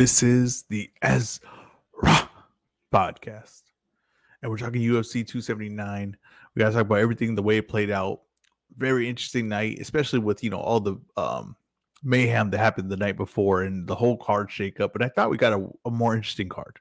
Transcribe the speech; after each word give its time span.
This 0.00 0.22
is 0.22 0.62
the 0.70 0.88
Ezra 1.02 2.30
podcast, 2.90 3.64
and 4.40 4.50
we're 4.50 4.56
talking 4.56 4.80
UFC 4.80 5.26
279. 5.26 6.16
We 6.54 6.60
got 6.60 6.68
to 6.68 6.72
talk 6.72 6.86
about 6.86 7.00
everything, 7.00 7.34
the 7.34 7.42
way 7.42 7.58
it 7.58 7.68
played 7.68 7.90
out. 7.90 8.22
Very 8.78 9.10
interesting 9.10 9.46
night, 9.46 9.78
especially 9.78 10.20
with 10.20 10.42
you 10.42 10.48
know 10.48 10.58
all 10.58 10.80
the 10.80 10.96
um, 11.18 11.54
mayhem 12.02 12.48
that 12.48 12.56
happened 12.56 12.88
the 12.88 12.96
night 12.96 13.18
before 13.18 13.64
and 13.64 13.86
the 13.86 13.94
whole 13.94 14.16
card 14.16 14.48
shakeup. 14.48 14.94
But 14.94 15.02
I 15.02 15.08
thought 15.10 15.28
we 15.28 15.36
got 15.36 15.52
a, 15.52 15.68
a 15.84 15.90
more 15.90 16.14
interesting 16.14 16.48
card, 16.48 16.80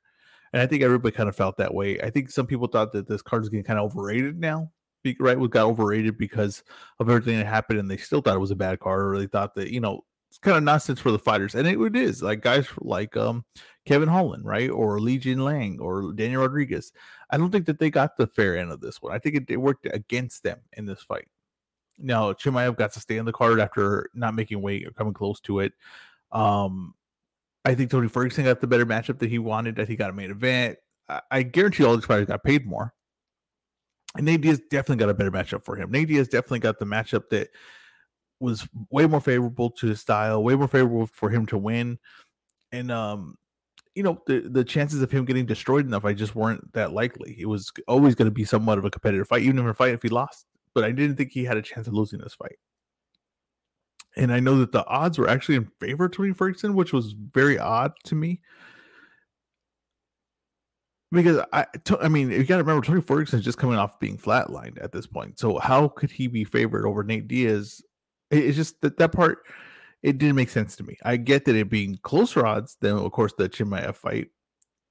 and 0.54 0.62
I 0.62 0.66
think 0.66 0.82
everybody 0.82 1.14
kind 1.14 1.28
of 1.28 1.36
felt 1.36 1.58
that 1.58 1.74
way. 1.74 2.00
I 2.00 2.10
think 2.12 2.32
some 2.32 2.48
people 2.48 2.68
thought 2.68 2.94
that 2.94 3.10
this 3.10 3.22
card 3.22 3.42
was 3.42 3.50
getting 3.50 3.66
kind 3.66 3.80
of 3.80 3.92
overrated 3.92 4.40
now. 4.40 4.72
Right, 5.20 5.38
we 5.38 5.50
got 5.50 5.66
overrated 5.66 6.18
because 6.18 6.64
of 7.02 7.10
everything 7.10 7.38
that 7.38 7.48
happened, 7.48 7.80
and 7.80 7.92
they 7.92 7.98
still 7.98 8.22
thought 8.22 8.38
it 8.38 8.40
was 8.40 8.52
a 8.52 8.56
bad 8.56 8.80
card, 8.80 9.14
or 9.14 9.20
they 9.20 9.28
thought 9.28 9.56
that 9.56 9.72
you 9.72 9.82
know 9.82 10.06
it's 10.30 10.38
kind 10.38 10.58
of 10.58 10.64
nonsense 10.64 11.00
for 11.00 11.12
the 11.12 11.20
fighters, 11.20 11.56
and 11.56 11.68
it, 11.68 11.80
it 11.80 11.96
is 11.96 12.22
like 12.22 12.42
guys 12.42 12.68
like 12.80 13.18
um 13.18 13.44
Kevin 13.86 14.10
Holland, 14.10 14.46
right, 14.46 14.70
or 14.70 15.00
Li 15.00 15.20
Jingliang, 15.20 15.80
or 15.80 16.14
Daniel 16.14 16.42
Rodriguez. 16.42 16.92
I 17.30 17.38
don't 17.38 17.52
think 17.52 17.66
that 17.66 17.80
they 17.80 17.90
got 17.90 18.18
the 18.18 18.28
fair 18.28 18.58
end 18.58 18.72
of 18.72 18.82
this 18.82 19.02
one. 19.02 19.14
I 19.14 19.20
think 19.20 19.36
it, 19.36 19.46
it 19.50 19.58
worked 19.58 19.88
against 19.92 20.44
them 20.44 20.60
in 20.74 20.86
this 20.86 21.02
fight. 21.02 21.28
Now 21.98 22.34
Chimaev 22.34 22.78
got 22.78 22.94
to 22.94 23.00
stay 23.00 23.20
on 23.20 23.26
the 23.26 23.34
card 23.34 23.60
after 23.60 24.10
not 24.14 24.36
making 24.36 24.62
weight 24.62 24.88
or 24.88 24.92
coming 24.92 25.14
close 25.14 25.40
to 25.42 25.60
it. 25.60 25.74
Um, 26.32 26.94
I 27.66 27.76
think 27.76 27.92
Tony 27.92 28.08
Ferguson 28.08 28.46
got 28.46 28.62
the 28.62 28.68
better 28.68 28.86
matchup 28.86 29.20
that 29.20 29.30
he 29.30 29.40
wanted. 29.40 29.76
Think 29.76 29.90
he 29.90 29.96
got 29.96 30.10
a 30.10 30.14
main 30.14 30.32
event. 30.32 30.78
I, 31.10 31.22
I 31.32 31.44
guarantee 31.44 31.84
all 31.84 31.96
these 31.96 32.06
fighters 32.06 32.28
got 32.28 32.44
paid 32.44 32.66
more. 32.66 32.94
And 34.16 34.26
Nate 34.26 34.42
Diaz 34.42 34.62
definitely 34.72 34.98
got 34.98 35.10
a 35.10 35.14
better 35.14 35.32
matchup 35.32 35.64
for 35.66 35.76
him. 35.76 35.92
Nate 35.92 36.08
Diaz 36.08 36.28
definitely 36.28 36.60
got 36.60 36.80
the 36.80 36.86
matchup 36.86 37.30
that 37.30 37.50
was 38.40 38.68
way 38.90 39.06
more 39.06 39.22
favorable 39.22 39.70
to 39.72 39.88
his 39.88 40.00
style, 40.00 40.44
way 40.44 40.56
more 40.56 40.68
favorable 40.68 41.08
for 41.08 41.30
him 41.30 41.46
to 41.48 41.58
win. 41.58 42.00
And 42.72 42.92
um, 42.92 43.38
you 43.96 44.04
know, 44.04 44.22
the 44.28 44.40
the 44.40 44.64
chances 44.64 45.02
of 45.02 45.12
him 45.12 45.26
getting 45.26 45.46
destroyed 45.46 45.86
enough, 45.86 46.06
I 46.06 46.14
just 46.14 46.36
weren't 46.36 46.72
that 46.74 46.94
likely. 46.94 47.36
It 47.40 47.48
was 47.48 47.72
always 47.88 48.16
going 48.16 48.28
to 48.28 48.34
be 48.34 48.46
somewhat 48.46 48.78
of 48.78 48.86
a 48.86 48.92
competitive 48.92 49.28
fight, 49.28 49.44
even 49.44 49.60
if 49.60 49.66
a 49.66 49.74
fight 49.74 49.94
if 49.94 50.02
he 50.02 50.10
lost. 50.10 50.46
But 50.74 50.84
I 50.84 50.92
didn't 50.92 51.18
think 51.18 51.32
he 51.32 51.44
had 51.44 51.58
a 51.58 51.62
chance 51.62 51.88
of 51.88 51.94
losing 51.94 52.20
this 52.20 52.36
fight. 52.36 52.58
And 54.16 54.32
I 54.32 54.40
know 54.40 54.58
that 54.60 54.72
the 54.72 54.86
odds 54.86 55.18
were 55.18 55.30
actually 55.30 55.56
in 55.56 55.72
favor 55.80 56.06
of 56.06 56.12
Tony 56.12 56.34
Ferguson, 56.34 56.76
which 56.76 56.94
was 56.94 57.14
very 57.14 57.60
odd 57.60 57.94
to 58.06 58.16
me. 58.16 58.42
Because 61.12 61.44
I, 61.52 61.66
I 62.00 62.08
mean, 62.08 62.30
you 62.30 62.44
got 62.44 62.58
to 62.58 62.64
remember 62.64 62.86
Tony 62.86 63.02
Ferguson 63.02 63.40
is 63.40 63.46
just 63.46 63.58
coming 63.58 63.78
off 63.78 64.00
being 64.00 64.18
flatlined 64.18 64.82
at 64.84 64.92
this 64.92 65.08
point. 65.08 65.40
So 65.40 65.58
how 65.58 65.88
could 65.88 66.12
he 66.12 66.28
be 66.28 66.44
favored 66.44 66.86
over 66.86 67.04
Nate 67.04 67.28
Diaz 67.28 67.82
it's 68.32 68.58
just 68.58 68.82
that 68.82 68.98
that 68.98 69.12
part 69.12 69.40
it 70.02 70.18
didn't 70.18 70.36
make 70.36 70.50
sense 70.50 70.76
to 70.78 70.84
me. 70.84 70.98
I 71.04 71.18
get 71.18 71.46
that 71.46 71.56
it 71.56 71.70
being 71.70 72.00
closer 72.04 72.46
odds 72.46 72.78
than, 72.80 72.98
of 72.98 73.12
course, 73.12 73.34
the 73.38 73.50
Chimaev 73.50 73.96
fight 73.96 74.30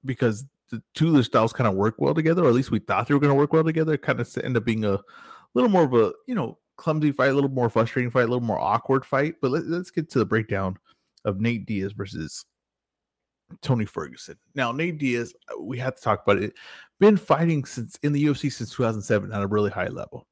because 0.05 0.45
the 0.69 0.83
two 0.93 1.07
of 1.07 1.13
the 1.13 1.23
styles 1.23 1.53
kind 1.53 1.67
of 1.67 1.73
work 1.73 1.95
well 1.97 2.13
together, 2.13 2.43
or 2.43 2.47
at 2.47 2.53
least 2.53 2.71
we 2.71 2.79
thought 2.79 3.07
they 3.07 3.13
were 3.13 3.19
going 3.19 3.31
to 3.31 3.35
work 3.35 3.53
well 3.53 3.63
together. 3.63 3.97
Kind 3.97 4.19
of 4.19 4.37
end 4.43 4.55
up 4.55 4.65
being 4.65 4.85
a 4.85 4.99
little 5.55 5.69
more 5.69 5.83
of 5.83 5.93
a 5.93 6.13
you 6.27 6.35
know 6.35 6.57
clumsy 6.77 7.11
fight, 7.11 7.31
a 7.31 7.33
little 7.33 7.49
more 7.49 7.69
frustrating 7.69 8.11
fight, 8.11 8.23
a 8.23 8.27
little 8.27 8.39
more 8.39 8.59
awkward 8.59 9.03
fight. 9.03 9.35
But 9.41 9.51
let, 9.51 9.63
us 9.63 9.89
get 9.89 10.09
to 10.11 10.19
the 10.19 10.25
breakdown 10.25 10.77
of 11.25 11.41
Nate 11.41 11.65
Diaz 11.65 11.91
versus 11.93 12.45
Tony 13.61 13.85
Ferguson. 13.85 14.37
Now, 14.53 14.71
Nate 14.71 14.99
Diaz, 14.99 15.33
we 15.59 15.79
have 15.79 15.95
to 15.95 16.01
talk 16.01 16.21
about 16.23 16.41
it. 16.41 16.53
Been 16.99 17.17
fighting 17.17 17.65
since 17.65 17.97
in 18.03 18.13
the 18.13 18.23
UFC 18.23 18.51
since 18.51 18.75
2007 18.75 19.31
at 19.31 19.41
a 19.41 19.47
really 19.47 19.71
high 19.71 19.87
level 19.87 20.27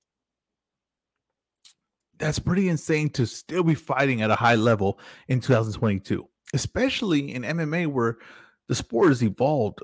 that's 2.20 2.40
pretty 2.40 2.70
insane 2.70 3.10
to 3.12 3.26
still 3.26 3.64
be 3.64 3.76
fighting 3.76 4.22
at 4.22 4.32
a 4.32 4.36
high 4.36 4.56
level 4.56 5.00
in 5.28 5.40
2022, 5.40 6.28
especially 6.54 7.34
in 7.34 7.44
MMA 7.44 7.88
where 7.88 8.18
the 8.68 8.76
sport 8.76 9.10
has 9.10 9.24
evolved 9.24 9.80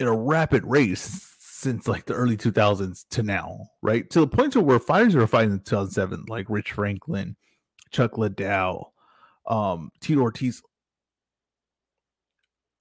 at 0.00 0.06
a 0.06 0.12
rapid 0.12 0.64
rate 0.64 0.98
since 0.98 1.88
like 1.88 2.04
the 2.04 2.14
early 2.14 2.36
2000s 2.36 3.06
to 3.10 3.22
now, 3.22 3.68
right? 3.82 4.08
To 4.10 4.20
the 4.20 4.26
point 4.26 4.52
to 4.52 4.60
where 4.60 4.78
fighters 4.78 5.14
are 5.14 5.26
fighting 5.26 5.52
in 5.52 5.60
2007, 5.60 6.26
like 6.28 6.46
Rich 6.48 6.72
Franklin, 6.72 7.36
Chuck 7.90 8.18
Liddell, 8.18 8.92
um, 9.46 9.90
Tito 10.00 10.20
Ortiz. 10.20 10.62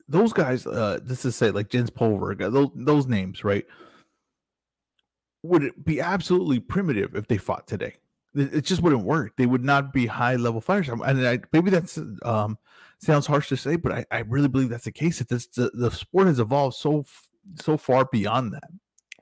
Those 0.08 0.34
guys, 0.34 0.68
uh, 0.68 1.00
this 1.02 1.26
is 1.26 1.36
say 1.36 1.52
like 1.52 1.70
Jens 1.70 1.90
Pulver, 1.90 2.36
those 2.36 2.70
those 2.76 3.08
names, 3.08 3.44
right? 3.44 3.66
Would 5.42 5.64
it 5.64 5.86
be 5.86 6.02
absolutely 6.02 6.60
primitive 6.60 7.16
if 7.16 7.28
they 7.28 7.38
fought 7.38 7.68
today? 7.68 7.96
It 8.36 8.62
just 8.62 8.82
wouldn't 8.82 9.06
work. 9.06 9.36
They 9.38 9.46
would 9.46 9.64
not 9.64 9.94
be 9.94 10.06
high 10.06 10.36
level 10.36 10.62
fighters. 10.62 10.90
And 10.90 11.28
I, 11.28 11.40
maybe 11.54 11.70
that's 11.70 11.98
um, 12.24 12.58
sounds 13.00 13.26
harsh 13.26 13.50
to 13.50 13.58
say, 13.58 13.76
but 13.78 13.92
I, 13.92 14.06
I 14.12 14.20
really 14.20 14.48
believe 14.48 14.70
that's 14.70 14.86
the 14.86 14.92
case. 14.92 15.20
That 15.20 15.30
this 15.30 15.48
the, 15.48 15.72
the 15.74 15.92
sport 15.92 16.28
has 16.28 16.40
evolved 16.40 16.76
so 16.76 17.06
so 17.56 17.78
far 17.78 18.06
beyond 18.12 18.54
that, 18.54 18.70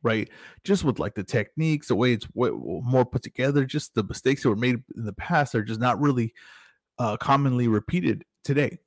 right? 0.01 0.29
Just 0.63 0.83
with 0.83 0.99
like 0.99 1.15
the 1.15 1.23
techniques, 1.23 1.87
the 1.87 1.95
way 1.95 2.13
it's 2.13 2.27
more 2.35 3.05
put 3.05 3.21
together, 3.21 3.65
just 3.65 3.93
the 3.93 4.03
mistakes 4.03 4.43
that 4.43 4.49
were 4.49 4.55
made 4.55 4.81
in 4.95 5.05
the 5.05 5.13
past 5.13 5.55
are 5.55 5.63
just 5.63 5.79
not 5.79 6.01
really 6.01 6.33
uh, 6.97 7.17
commonly 7.17 7.67
repeated 7.67 8.23
today. 8.43 8.79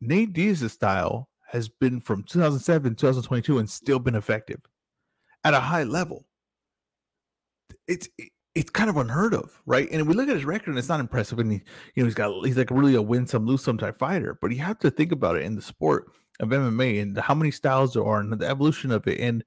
Nate 0.00 0.32
Diaz's 0.32 0.72
style 0.72 1.28
has 1.48 1.68
been 1.68 2.00
from 2.00 2.24
2007 2.24 2.94
2022 2.94 3.58
and 3.58 3.70
still 3.70 3.98
been 3.98 4.16
effective 4.16 4.60
at 5.44 5.54
a 5.54 5.60
high 5.60 5.84
level. 5.84 6.26
It's 7.86 8.08
it's 8.54 8.70
kind 8.70 8.88
of 8.88 8.96
unheard 8.96 9.34
of, 9.34 9.60
right? 9.66 9.88
And 9.90 10.06
we 10.06 10.14
look 10.14 10.28
at 10.28 10.34
his 10.34 10.44
record, 10.44 10.70
and 10.70 10.78
it's 10.78 10.88
not 10.88 11.00
impressive. 11.00 11.38
And 11.38 11.52
he, 11.52 11.62
you 11.94 12.02
know, 12.02 12.04
he's 12.04 12.14
got 12.14 12.46
he's 12.46 12.56
like 12.56 12.70
really 12.70 12.94
a 12.94 13.02
win 13.02 13.26
some, 13.26 13.46
lose 13.46 13.64
some 13.64 13.78
type 13.78 13.98
fighter. 13.98 14.38
But 14.40 14.52
you 14.52 14.58
have 14.58 14.78
to 14.80 14.90
think 14.90 15.12
about 15.12 15.36
it 15.36 15.42
in 15.42 15.56
the 15.56 15.62
sport 15.62 16.06
of 16.40 16.50
MMA 16.50 17.02
and 17.02 17.18
how 17.18 17.34
many 17.34 17.50
styles 17.50 17.94
there 17.94 18.04
are 18.04 18.20
and 18.20 18.32
the 18.32 18.46
evolution 18.46 18.92
of 18.92 19.06
it, 19.08 19.18
and 19.18 19.44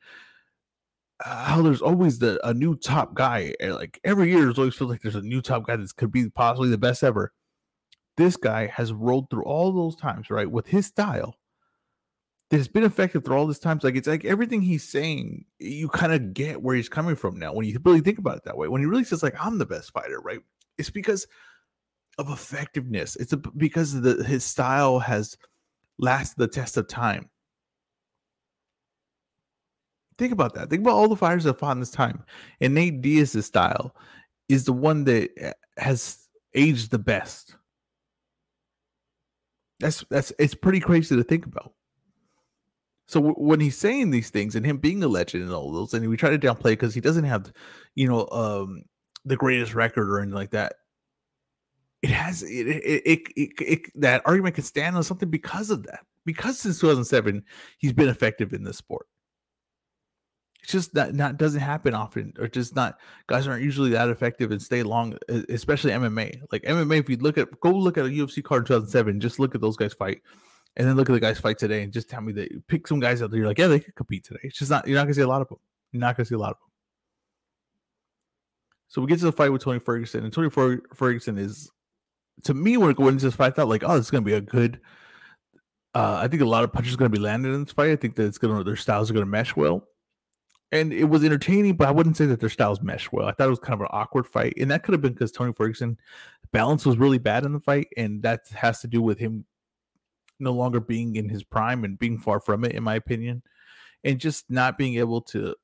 uh, 1.25 1.45
how 1.45 1.61
there's 1.61 1.81
always 1.81 2.19
the 2.19 2.39
a 2.47 2.53
new 2.53 2.75
top 2.75 3.13
guy. 3.13 3.53
Like 3.61 3.99
every 4.03 4.29
year, 4.29 4.41
there's 4.41 4.59
always 4.59 4.75
feels 4.75 4.91
like 4.91 5.01
there's 5.01 5.15
a 5.15 5.21
new 5.21 5.41
top 5.41 5.65
guy 5.67 5.77
that 5.77 5.95
could 5.95 6.11
be 6.11 6.29
possibly 6.29 6.69
the 6.69 6.77
best 6.77 7.03
ever. 7.03 7.33
This 8.17 8.35
guy 8.35 8.67
has 8.67 8.91
rolled 8.91 9.29
through 9.29 9.43
all 9.43 9.71
those 9.71 9.95
times, 9.95 10.29
right, 10.29 10.49
with 10.49 10.67
his 10.67 10.87
style 10.87 11.35
that 12.49 12.57
has 12.57 12.67
been 12.67 12.83
effective 12.83 13.23
through 13.23 13.37
all 13.37 13.47
this 13.47 13.59
times. 13.59 13.83
like 13.83 13.95
it's 13.95 14.07
like 14.07 14.25
everything 14.25 14.61
he's 14.61 14.87
saying, 14.87 15.45
you 15.59 15.89
kind 15.89 16.13
of 16.13 16.33
get 16.33 16.61
where 16.61 16.75
he's 16.75 16.89
coming 16.89 17.15
from 17.15 17.39
now 17.39 17.53
when 17.53 17.65
you 17.65 17.79
really 17.83 18.01
think 18.01 18.19
about 18.19 18.37
it 18.37 18.43
that 18.43 18.57
way. 18.57 18.67
When 18.67 18.81
he 18.81 18.87
really 18.87 19.03
says 19.03 19.23
like 19.23 19.35
I'm 19.39 19.57
the 19.57 19.65
best 19.65 19.91
fighter, 19.91 20.19
right? 20.19 20.39
It's 20.77 20.89
because 20.89 21.27
of 22.17 22.29
effectiveness. 22.29 23.15
It's 23.15 23.33
a, 23.33 23.37
because 23.37 23.99
the 23.99 24.23
his 24.23 24.43
style 24.43 24.99
has 24.99 25.37
lasted 25.97 26.37
the 26.37 26.47
test 26.47 26.77
of 26.77 26.87
time. 26.87 27.29
Think 30.17 30.33
about 30.33 30.55
that. 30.55 30.69
Think 30.69 30.81
about 30.81 30.95
all 30.95 31.07
the 31.07 31.15
fighters 31.15 31.43
that 31.43 31.59
fought 31.59 31.73
in 31.73 31.79
this 31.79 31.91
time. 31.91 32.23
And 32.59 32.73
Nate 32.73 33.01
Diaz's 33.01 33.45
style 33.45 33.95
is 34.49 34.65
the 34.65 34.73
one 34.73 35.03
that 35.03 35.29
eh, 35.37 35.53
has 35.77 36.27
aged 36.55 36.89
the 36.89 36.99
best. 36.99 37.55
That's 39.79 40.03
that's 40.09 40.33
it's 40.39 40.55
pretty 40.55 40.79
crazy 40.79 41.15
to 41.15 41.23
think 41.23 41.45
about. 41.45 41.73
So 43.07 43.21
w- 43.21 43.35
when 43.35 43.59
he's 43.59 43.77
saying 43.77 44.09
these 44.09 44.29
things 44.29 44.55
and 44.55 44.65
him 44.65 44.77
being 44.77 45.03
a 45.03 45.07
legend 45.07 45.43
and 45.43 45.53
all 45.53 45.71
those, 45.71 45.93
and 45.93 46.07
we 46.09 46.17
try 46.17 46.29
to 46.29 46.37
downplay 46.37 46.71
because 46.71 46.93
he 46.93 47.01
doesn't 47.01 47.23
have, 47.23 47.51
you 47.95 48.07
know, 48.07 48.27
um, 48.31 48.83
the 49.25 49.37
greatest 49.37 49.73
record 49.73 50.09
or 50.09 50.19
anything 50.19 50.35
like 50.35 50.51
that. 50.51 50.73
It 52.01 52.11
has 52.11 52.43
it 52.43 52.67
it, 52.67 53.03
it, 53.05 53.21
it, 53.35 53.49
it 53.59 53.81
that 53.95 54.21
argument 54.25 54.55
can 54.55 54.63
stand 54.63 54.95
on 54.95 55.03
something 55.03 55.29
because 55.29 55.69
of 55.71 55.83
that. 55.83 56.01
Because 56.25 56.59
since 56.59 56.79
2007, 56.79 57.43
he's 57.77 57.93
been 57.93 58.09
effective 58.09 58.53
in 58.53 58.63
this 58.63 58.77
sport. 58.77 59.07
It's 60.61 60.71
just 60.73 60.93
that 60.95 61.15
not 61.15 61.37
doesn't 61.37 61.61
happen 61.61 61.93
often, 61.93 62.33
or 62.37 62.47
just 62.49 62.75
not 62.75 62.99
guys 63.27 63.47
aren't 63.47 63.63
usually 63.63 63.91
that 63.91 64.09
effective 64.09 64.51
and 64.51 64.61
stay 64.61 64.83
long, 64.83 65.17
especially 65.49 65.91
MMA. 65.91 66.41
Like 66.51 66.63
MMA, 66.63 66.99
if 66.99 67.09
you 67.09 67.17
look 67.17 67.37
at 67.37 67.57
go 67.61 67.71
look 67.71 67.97
at 67.97 68.05
a 68.05 68.09
UFC 68.09 68.43
card 68.43 68.63
in 68.63 68.67
2007, 68.67 69.21
just 69.21 69.39
look 69.39 69.55
at 69.55 69.61
those 69.61 69.77
guys 69.77 69.93
fight 69.93 70.21
and 70.77 70.87
then 70.87 70.95
look 70.95 71.09
at 71.09 71.13
the 71.13 71.19
guys 71.19 71.39
fight 71.39 71.57
today 71.57 71.81
and 71.81 71.91
just 71.91 72.07
tell 72.07 72.21
me 72.21 72.31
that 72.33 72.67
pick 72.67 72.87
some 72.87 72.99
guys 72.99 73.21
out 73.21 73.31
there. 73.31 73.39
You're 73.39 73.47
like, 73.47 73.57
yeah, 73.57 73.67
they 73.67 73.79
could 73.79 73.95
compete 73.95 74.23
today. 74.23 74.39
It's 74.43 74.57
just 74.57 74.71
not 74.71 74.87
you're 74.87 74.95
not 74.95 75.03
gonna 75.03 75.15
see 75.15 75.21
a 75.21 75.27
lot 75.27 75.41
of 75.41 75.49
them. 75.49 75.57
You're 75.91 75.99
not 76.01 76.15
gonna 76.15 76.25
see 76.25 76.35
a 76.35 76.39
lot 76.39 76.51
of 76.51 76.57
them. 76.57 76.69
So 78.87 79.01
we 79.01 79.07
get 79.07 79.19
to 79.19 79.25
the 79.25 79.31
fight 79.31 79.51
with 79.51 79.63
Tony 79.63 79.79
Ferguson, 79.79 80.23
and 80.23 80.31
Tony 80.31 80.49
Ferguson 80.49 81.37
is, 81.37 81.69
to 82.45 82.53
me, 82.53 82.77
when 82.77 82.95
went 82.95 83.13
into 83.13 83.25
this 83.25 83.35
fight, 83.35 83.47
I 83.47 83.49
thought 83.49 83.67
like, 83.67 83.83
oh, 83.83 83.97
this 83.97 84.05
is 84.05 84.11
gonna 84.11 84.21
be 84.21 84.33
a 84.33 84.41
good. 84.41 84.79
Uh, 85.95 86.19
I 86.21 86.27
think 86.27 86.43
a 86.43 86.45
lot 86.45 86.63
of 86.63 86.71
punches 86.71 86.93
are 86.93 86.97
gonna 86.97 87.09
be 87.09 87.19
landed 87.19 87.53
in 87.53 87.63
this 87.63 87.73
fight. 87.73 87.89
I 87.89 87.95
think 87.95 88.15
that 88.15 88.25
it's 88.25 88.37
gonna 88.37 88.63
their 88.63 88.75
styles 88.75 89.09
are 89.09 89.15
gonna 89.15 89.25
mesh 89.25 89.55
well, 89.55 89.83
and 90.71 90.93
it 90.93 91.05
was 91.05 91.23
entertaining, 91.23 91.75
but 91.75 91.87
I 91.87 91.91
wouldn't 91.91 92.17
say 92.17 92.27
that 92.27 92.39
their 92.39 92.49
styles 92.49 92.83
mesh 92.83 93.11
well. 93.11 93.27
I 93.27 93.31
thought 93.31 93.47
it 93.47 93.49
was 93.49 93.59
kind 93.59 93.73
of 93.73 93.81
an 93.81 93.87
awkward 93.89 94.27
fight, 94.27 94.53
and 94.57 94.69
that 94.69 94.83
could 94.83 94.93
have 94.93 95.01
been 95.01 95.13
because 95.13 95.31
Tony 95.31 95.53
Ferguson 95.53 95.97
balance 96.51 96.85
was 96.85 96.97
really 96.97 97.17
bad 97.17 97.45
in 97.45 97.53
the 97.53 97.59
fight, 97.59 97.87
and 97.97 98.21
that 98.21 98.41
has 98.53 98.79
to 98.81 98.87
do 98.87 99.01
with 99.01 99.17
him 99.17 99.43
no 100.39 100.51
longer 100.53 100.79
being 100.79 101.15
in 101.15 101.29
his 101.29 101.43
prime 101.43 101.83
and 101.83 101.99
being 101.99 102.17
far 102.17 102.39
from 102.39 102.63
it, 102.63 102.73
in 102.73 102.83
my 102.83 102.95
opinion, 102.95 103.43
and 104.03 104.19
just 104.19 104.49
not 104.49 104.77
being 104.77 104.95
able 104.95 105.21
to 105.21 105.55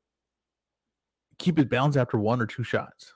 keep 1.40 1.58
his 1.58 1.66
balance 1.66 1.98
after 1.98 2.18
one 2.18 2.42
or 2.42 2.46
two 2.46 2.64
shots. 2.64 3.14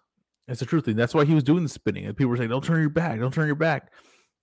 That's 0.47 0.59
the 0.59 0.65
truth. 0.65 0.87
And 0.87 0.97
that's 0.97 1.13
why 1.13 1.25
he 1.25 1.33
was 1.33 1.43
doing 1.43 1.63
the 1.63 1.69
spinning. 1.69 2.05
And 2.05 2.15
people 2.15 2.29
were 2.29 2.37
saying, 2.37 2.49
Don't 2.49 2.63
turn 2.63 2.79
your 2.79 2.89
back, 2.89 3.19
don't 3.19 3.33
turn 3.33 3.47
your 3.47 3.55
back. 3.55 3.91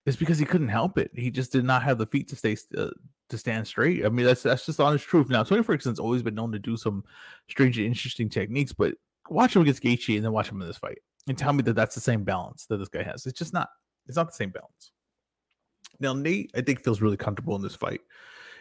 it's 0.07 0.17
because 0.17 0.39
he 0.39 0.45
couldn't 0.45 0.69
help 0.69 0.99
it. 0.99 1.11
He 1.15 1.31
just 1.31 1.53
did 1.53 1.65
not 1.65 1.83
have 1.83 1.99
the 1.99 2.07
feet 2.07 2.29
to 2.29 2.37
stay 2.37 2.57
uh, 2.77 2.91
to 3.31 3.39
stand 3.39 3.67
straight. 3.67 4.05
I 4.05 4.09
mean, 4.11 4.27
that's 4.27 4.43
that's 4.43 4.67
just 4.67 4.81
honest 4.81 5.07
truth. 5.07 5.29
Now, 5.31 5.43
Tony 5.43 5.63
Ferguson's 5.63 5.99
always 5.99 6.23
been 6.23 6.35
known 6.35 6.53
to 6.53 6.59
do 6.59 6.77
some 6.77 7.05
strange 7.49 7.79
and 7.79 7.87
interesting 7.87 8.29
techniques, 8.29 8.73
but 8.73 8.95
watch 9.31 9.57
him 9.57 9.63
against 9.63 9.83
Gaethje 9.83 10.17
and 10.17 10.25
then 10.25 10.33
watch 10.33 10.51
him 10.51 10.61
in 10.61 10.67
this 10.67 10.77
fight, 10.77 10.99
and 11.27 11.39
tell 11.39 11.53
me 11.53 11.63
that 11.63 11.75
that's 11.75 11.95
the 11.95 12.01
same 12.01 12.25
balance 12.25 12.67
that 12.67 12.77
this 12.77 12.89
guy 12.89 13.03
has. 13.03 13.27
It's 13.27 13.39
just 13.39 13.55
not. 13.55 13.69
It's 14.07 14.17
not 14.17 14.27
the 14.27 14.35
same 14.35 14.51
balance. 14.51 14.93
Now, 16.00 16.12
Nate, 16.12 16.50
I 16.55 16.61
think 16.61 16.82
feels 16.82 17.00
really 17.00 17.17
comfortable 17.17 17.56
in 17.56 17.62
this 17.62 17.76
fight. 17.76 18.00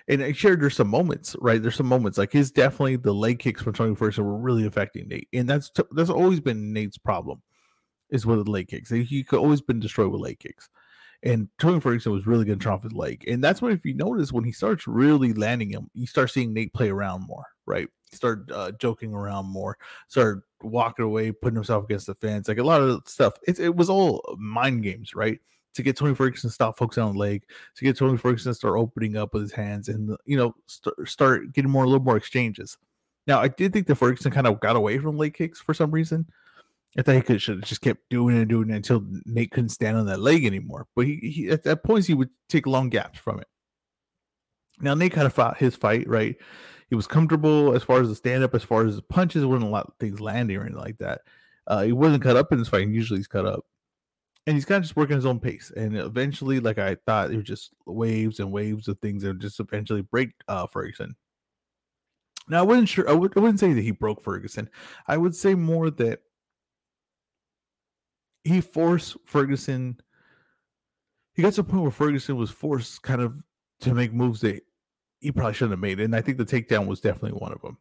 And 0.08 0.22
I 0.22 0.34
shared 0.34 0.62
there's 0.62 0.76
some 0.76 0.90
moments, 0.90 1.36
right? 1.40 1.62
There's 1.62 1.76
some 1.76 1.88
moments 1.88 2.18
like 2.18 2.34
his 2.34 2.52
definitely 2.52 2.98
the 2.98 3.14
leg 3.14 3.40
kicks 3.40 3.62
from 3.62 3.74
Tony 3.74 3.96
Ferguson 3.96 4.26
were 4.26 4.38
really 4.38 4.66
affecting 4.66 5.08
Nate, 5.08 5.30
and 5.32 5.50
that's 5.50 5.72
that's 5.92 6.10
always 6.10 6.42
been 6.42 6.74
Nate's 6.74 6.98
problem, 6.98 7.42
is 8.10 8.26
with 8.26 8.44
the 8.44 8.52
leg 8.52 8.68
kicks. 8.68 8.90
He 8.90 9.24
could 9.24 9.40
always 9.40 9.62
been 9.62 9.80
destroyed 9.80 10.12
with 10.12 10.22
leg 10.22 10.40
kicks. 10.40 10.70
And 11.26 11.48
Tony 11.58 11.80
Ferguson 11.80 12.12
was 12.12 12.28
really 12.28 12.44
good 12.44 12.66
off 12.68 12.84
his 12.84 12.92
leg. 12.92 13.24
And 13.30 13.42
that's 13.42 13.62
when, 13.62 13.72
if 13.72 13.86
you 13.86 13.94
notice, 13.94 14.34
when 14.34 14.44
he 14.44 14.52
starts 14.52 14.88
really 14.88 15.32
landing 15.32 15.70
him, 15.70 15.90
you 15.94 16.06
start 16.06 16.32
seeing 16.32 16.52
Nate 16.52 16.74
play 16.74 16.90
around 16.90 17.26
more, 17.26 17.46
right? 17.66 17.88
Start 18.12 18.52
uh, 18.52 18.72
joking 18.72 19.14
around 19.14 19.46
more, 19.46 19.78
start 20.10 20.44
walking 20.62 21.06
away, 21.06 21.32
putting 21.32 21.56
himself 21.56 21.86
against 21.86 22.08
the 22.08 22.16
fence, 22.16 22.50
like 22.50 22.58
a 22.58 22.64
lot 22.64 22.82
of 22.82 23.04
stuff. 23.08 23.36
It, 23.48 23.58
it 23.58 23.74
was 23.74 23.90
all 23.90 24.36
mind 24.38 24.84
games, 24.84 25.16
right? 25.16 25.40
To 25.76 25.84
get 25.84 25.98
Tony 25.98 26.14
Ferguson 26.14 26.50
to 26.50 26.54
stop 26.54 26.78
focusing 26.78 27.04
on 27.04 27.14
the 27.14 27.20
leg, 27.20 27.44
to 27.76 27.84
get 27.84 27.98
Tony 27.98 28.18
Ferguson 28.18 28.52
to 28.52 28.56
start 28.56 28.78
opening 28.78 29.18
up 29.18 29.34
with 29.34 29.42
his 29.42 29.54
hands 29.54 29.90
and, 29.90 30.16
you 30.26 30.38
know, 30.38 30.54
st- 30.68 30.96
start 31.06 31.52
getting 31.52 31.72
more, 31.72 31.84
a 31.84 31.88
little 31.88 32.04
more 32.04 32.18
exchanges. 32.18 32.78
Now, 33.26 33.40
I 33.40 33.48
did 33.48 33.74
think 33.74 33.88
that 33.88 33.96
Ferguson 33.96 34.32
kind 34.32 34.46
of 34.46 34.60
got 34.60 34.76
away 34.76 35.00
from 35.00 35.18
leg 35.18 35.34
kicks 35.34 35.60
for 35.60 35.74
some 35.74 35.90
reason. 35.90 36.28
I 36.98 37.02
thought 37.02 37.16
he 37.16 37.22
could 37.22 37.42
should 37.42 37.58
have 37.58 37.66
just 37.66 37.82
kept 37.82 38.08
doing 38.10 38.36
it 38.36 38.42
and 38.42 38.50
doing 38.50 38.70
it 38.70 38.76
until 38.76 39.04
Nate 39.26 39.52
couldn't 39.52 39.70
stand 39.70 39.98
on 39.98 40.06
that 40.06 40.20
leg 40.20 40.46
anymore. 40.46 40.88
But 40.96 41.08
he, 41.08 41.16
he 41.16 41.50
at 41.50 41.64
that 41.64 41.84
point 41.84 42.06
he 42.06 42.14
would 42.14 42.30
take 42.50 42.68
long 42.68 42.90
gaps 42.90 43.18
from 43.18 43.40
it. 43.40 43.48
Now 44.80 44.94
Nate 44.94 45.14
kind 45.14 45.26
of 45.26 45.34
fought 45.34 45.58
his 45.58 45.76
fight, 45.76 46.08
right? 46.08 46.36
He 46.90 46.96
was 46.96 47.08
comfortable 47.08 47.74
as 47.74 47.82
far 47.82 48.02
as 48.02 48.10
the 48.10 48.16
stand 48.16 48.44
up, 48.44 48.54
as 48.54 48.64
far 48.64 48.86
as 48.86 48.98
the 48.98 49.02
punches, 49.02 49.44
wasn't 49.46 49.70
a 49.70 49.72
lot 49.72 49.88
of 49.88 49.94
things 50.00 50.20
landing 50.22 50.58
or 50.58 50.62
anything 50.62 50.78
like 50.78 51.00
that. 51.00 51.22
Uh, 51.66 51.82
he 51.82 51.94
wasn't 51.94 52.22
cut 52.22 52.36
up 52.36 52.52
in 52.52 52.60
this 52.60 52.68
fight. 52.68 52.88
Usually 52.88 53.18
he's 53.20 53.28
cut 53.28 53.48
up. 53.48 53.66
And 54.46 54.56
he's 54.56 54.66
kind 54.66 54.78
of 54.78 54.84
just 54.84 54.96
working 54.96 55.16
his 55.16 55.26
own 55.26 55.40
pace. 55.40 55.72
And 55.76 55.96
eventually, 55.96 56.60
like 56.60 56.78
I 56.78 56.96
thought, 57.06 57.32
it 57.32 57.38
was 57.38 57.46
just 57.46 57.74
waves 57.86 58.40
and 58.40 58.52
waves 58.52 58.88
of 58.88 59.00
things 59.00 59.24
that 59.24 59.40
just 59.40 59.60
eventually 59.60 60.02
break 60.02 60.32
uh, 60.48 60.68
Ferguson. 60.68 61.16
Now, 62.50 62.60
I 62.60 62.64
wasn't 62.64 62.90
sure, 62.90 63.10
I, 63.10 63.14
would, 63.14 63.38
I 63.38 63.40
wouldn't 63.40 63.60
say 63.60 63.72
that 63.72 63.82
he 63.82 63.92
broke 63.92 64.22
Ferguson. 64.22 64.70
I 65.08 65.16
would 65.16 65.34
say 65.34 65.56
more 65.56 65.90
that 65.92 66.20
he 68.44 68.60
forced 68.60 69.16
Ferguson. 69.26 69.98
He 71.36 71.42
got 71.42 71.54
to 71.54 71.62
a 71.62 71.64
point 71.64 71.84
where 71.84 71.92
Ferguson 71.92 72.36
was 72.36 72.52
forced 72.52 73.02
kind 73.02 73.22
of 73.22 73.42
to 73.80 73.94
make 73.94 74.14
moves 74.14 74.42
that 74.42 74.62
he 75.22 75.32
probably 75.32 75.54
shouldn't 75.54 75.72
have 75.72 75.80
made, 75.80 76.02
and 76.02 76.14
I 76.14 76.22
think 76.22 76.38
the 76.38 76.46
takedown 76.46 76.86
was 76.86 77.00
definitely 77.00 77.40
one 77.40 77.54
of 77.54 77.62
them. 77.62 77.78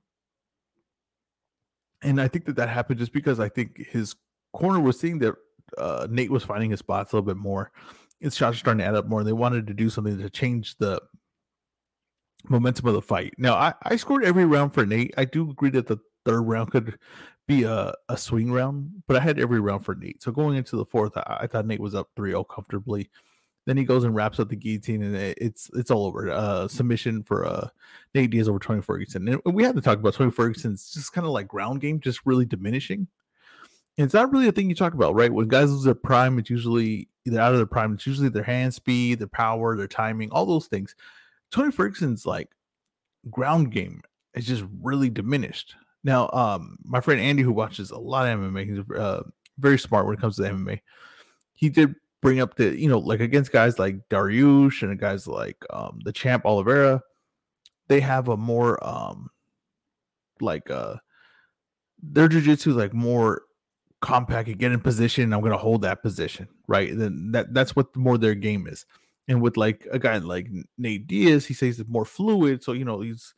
And 2.02 2.20
I 2.20 2.28
think 2.28 2.44
that 2.44 2.56
that 2.56 2.68
happened 2.68 3.00
just 3.00 3.12
because 3.12 3.40
I 3.40 3.48
think 3.48 3.78
his 3.78 4.14
corner 4.52 4.80
was 4.80 4.98
seeing 4.98 5.18
that 5.20 5.34
uh, 5.78 6.06
Nate 6.10 6.30
was 6.30 6.44
finding 6.44 6.70
his 6.70 6.80
spots 6.80 7.12
a 7.12 7.16
little 7.16 7.26
bit 7.26 7.36
more. 7.36 7.72
His 8.20 8.36
shots 8.36 8.56
are 8.56 8.60
starting 8.60 8.78
to 8.78 8.84
add 8.84 8.94
up 8.94 9.06
more, 9.06 9.24
they 9.24 9.32
wanted 9.32 9.66
to 9.66 9.74
do 9.74 9.90
something 9.90 10.18
to 10.18 10.30
change 10.30 10.76
the 10.78 11.00
momentum 12.48 12.86
of 12.88 12.94
the 12.94 13.02
fight. 13.02 13.34
Now, 13.38 13.54
I, 13.54 13.74
I 13.82 13.96
scored 13.96 14.24
every 14.24 14.44
round 14.44 14.74
for 14.74 14.86
Nate. 14.86 15.14
I 15.16 15.24
do 15.24 15.50
agree 15.50 15.70
that 15.70 15.86
the 15.86 15.98
third 16.24 16.42
round 16.42 16.70
could 16.70 16.98
be 17.46 17.64
a, 17.64 17.92
a 18.08 18.16
swing 18.16 18.52
round, 18.52 19.02
but 19.06 19.16
I 19.16 19.20
had 19.20 19.38
every 19.38 19.60
round 19.60 19.84
for 19.84 19.94
Nate. 19.94 20.22
So 20.22 20.32
going 20.32 20.56
into 20.56 20.76
the 20.76 20.84
fourth, 20.84 21.16
I, 21.16 21.38
I 21.42 21.46
thought 21.46 21.66
Nate 21.66 21.80
was 21.80 21.94
up 21.94 22.08
3-0 22.16 22.48
comfortably. 22.48 23.10
Then 23.66 23.76
he 23.76 23.84
goes 23.84 24.04
and 24.04 24.14
wraps 24.14 24.40
up 24.40 24.48
the 24.48 24.56
guillotine, 24.56 25.04
and 25.04 25.14
it, 25.14 25.38
it's 25.40 25.70
it's 25.74 25.92
all 25.92 26.04
over. 26.04 26.28
Uh, 26.28 26.66
submission 26.66 27.22
for 27.22 27.46
uh, 27.46 27.68
Nate 28.12 28.30
Diaz 28.30 28.48
over 28.48 28.58
Tony 28.58 28.82
Ferguson. 28.82 29.28
And 29.28 29.40
we 29.54 29.62
had 29.62 29.76
to 29.76 29.80
talk 29.80 30.00
about 30.00 30.14
Tony 30.14 30.32
Ferguson's 30.32 30.90
just 30.90 31.12
kind 31.12 31.24
of 31.24 31.32
like 31.32 31.46
ground 31.46 31.80
game, 31.80 32.00
just 32.00 32.26
really 32.26 32.44
diminishing. 32.44 33.06
It's 33.96 34.14
not 34.14 34.32
really 34.32 34.48
a 34.48 34.52
thing 34.52 34.68
you 34.68 34.74
talk 34.74 34.94
about, 34.94 35.14
right? 35.14 35.32
When 35.32 35.48
guys 35.48 35.70
lose 35.70 35.84
their 35.84 35.94
prime, 35.94 36.38
it's 36.38 36.48
usually 36.48 37.08
either 37.26 37.40
out 37.40 37.52
of 37.52 37.58
their 37.58 37.66
prime. 37.66 37.94
It's 37.94 38.06
usually 38.06 38.30
their 38.30 38.42
hand 38.42 38.72
speed, 38.72 39.18
their 39.18 39.26
power, 39.26 39.76
their 39.76 39.88
timing, 39.88 40.30
all 40.30 40.46
those 40.46 40.66
things. 40.66 40.94
Tony 41.50 41.70
Ferguson's 41.70 42.24
like 42.24 42.48
ground 43.30 43.70
game 43.70 44.02
is 44.34 44.46
just 44.46 44.64
really 44.80 45.10
diminished. 45.10 45.74
Now, 46.04 46.30
um, 46.32 46.78
my 46.84 47.00
friend 47.00 47.20
Andy, 47.20 47.42
who 47.42 47.52
watches 47.52 47.90
a 47.90 47.98
lot 47.98 48.26
of 48.26 48.38
MMA, 48.38 48.66
he's 48.66 48.96
uh, 48.98 49.22
very 49.58 49.78
smart 49.78 50.06
when 50.06 50.14
it 50.14 50.20
comes 50.20 50.36
to 50.36 50.42
MMA. 50.42 50.80
He 51.54 51.68
did 51.68 51.94
bring 52.22 52.40
up 52.40 52.56
the, 52.56 52.76
you 52.78 52.88
know, 52.88 52.98
like 52.98 53.20
against 53.20 53.52
guys 53.52 53.78
like 53.78 54.08
Dariush 54.08 54.82
and 54.82 54.98
guys 54.98 55.26
like 55.26 55.58
um, 55.70 56.00
the 56.04 56.12
champ 56.12 56.44
Oliveira, 56.44 57.02
they 57.88 58.00
have 58.00 58.28
a 58.28 58.36
more 58.36 58.84
um, 58.86 59.28
like 60.40 60.70
uh, 60.70 60.96
their 62.02 62.28
jujitsu 62.28 62.68
is 62.68 62.76
like 62.76 62.94
more 62.94 63.42
compact. 64.02 64.48
and 64.48 64.58
get 64.58 64.72
in 64.72 64.80
position, 64.80 65.32
I'm 65.32 65.40
going 65.40 65.52
to 65.52 65.58
hold 65.58 65.82
that 65.82 66.02
position, 66.02 66.48
right? 66.68 66.90
Then 66.94 67.32
that 67.32 67.54
that's 67.54 67.74
what 67.74 67.96
more 67.96 68.18
their 68.18 68.34
game 68.34 68.66
is. 68.66 68.84
And 69.28 69.40
with 69.40 69.56
like 69.56 69.86
a 69.90 69.98
guy 69.98 70.18
like 70.18 70.48
Nate 70.76 71.06
Diaz, 71.06 71.46
he 71.46 71.54
says 71.54 71.80
it's 71.80 71.88
more 71.88 72.04
fluid. 72.04 72.62
So 72.62 72.72
you 72.72 72.84
know 72.84 73.00
he's 73.00 73.32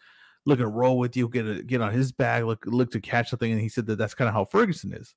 looking 0.47 0.65
to 0.65 0.71
roll 0.71 0.99
with 0.99 1.17
you, 1.17 1.29
get 1.29 1.47
a, 1.47 1.63
get 1.63 1.81
on 1.81 1.93
his 1.93 2.11
back, 2.11 2.43
look 2.45 2.65
look 2.67 2.91
to 2.93 3.01
catch 3.01 3.31
something, 3.31 3.53
and 3.53 3.61
he 3.61 3.69
said 3.69 3.87
that 3.87 3.97
that's 3.97 4.15
kind 4.15 4.29
of 4.29 4.35
how 4.35 4.45
Ferguson 4.47 4.93
is. 4.93 5.15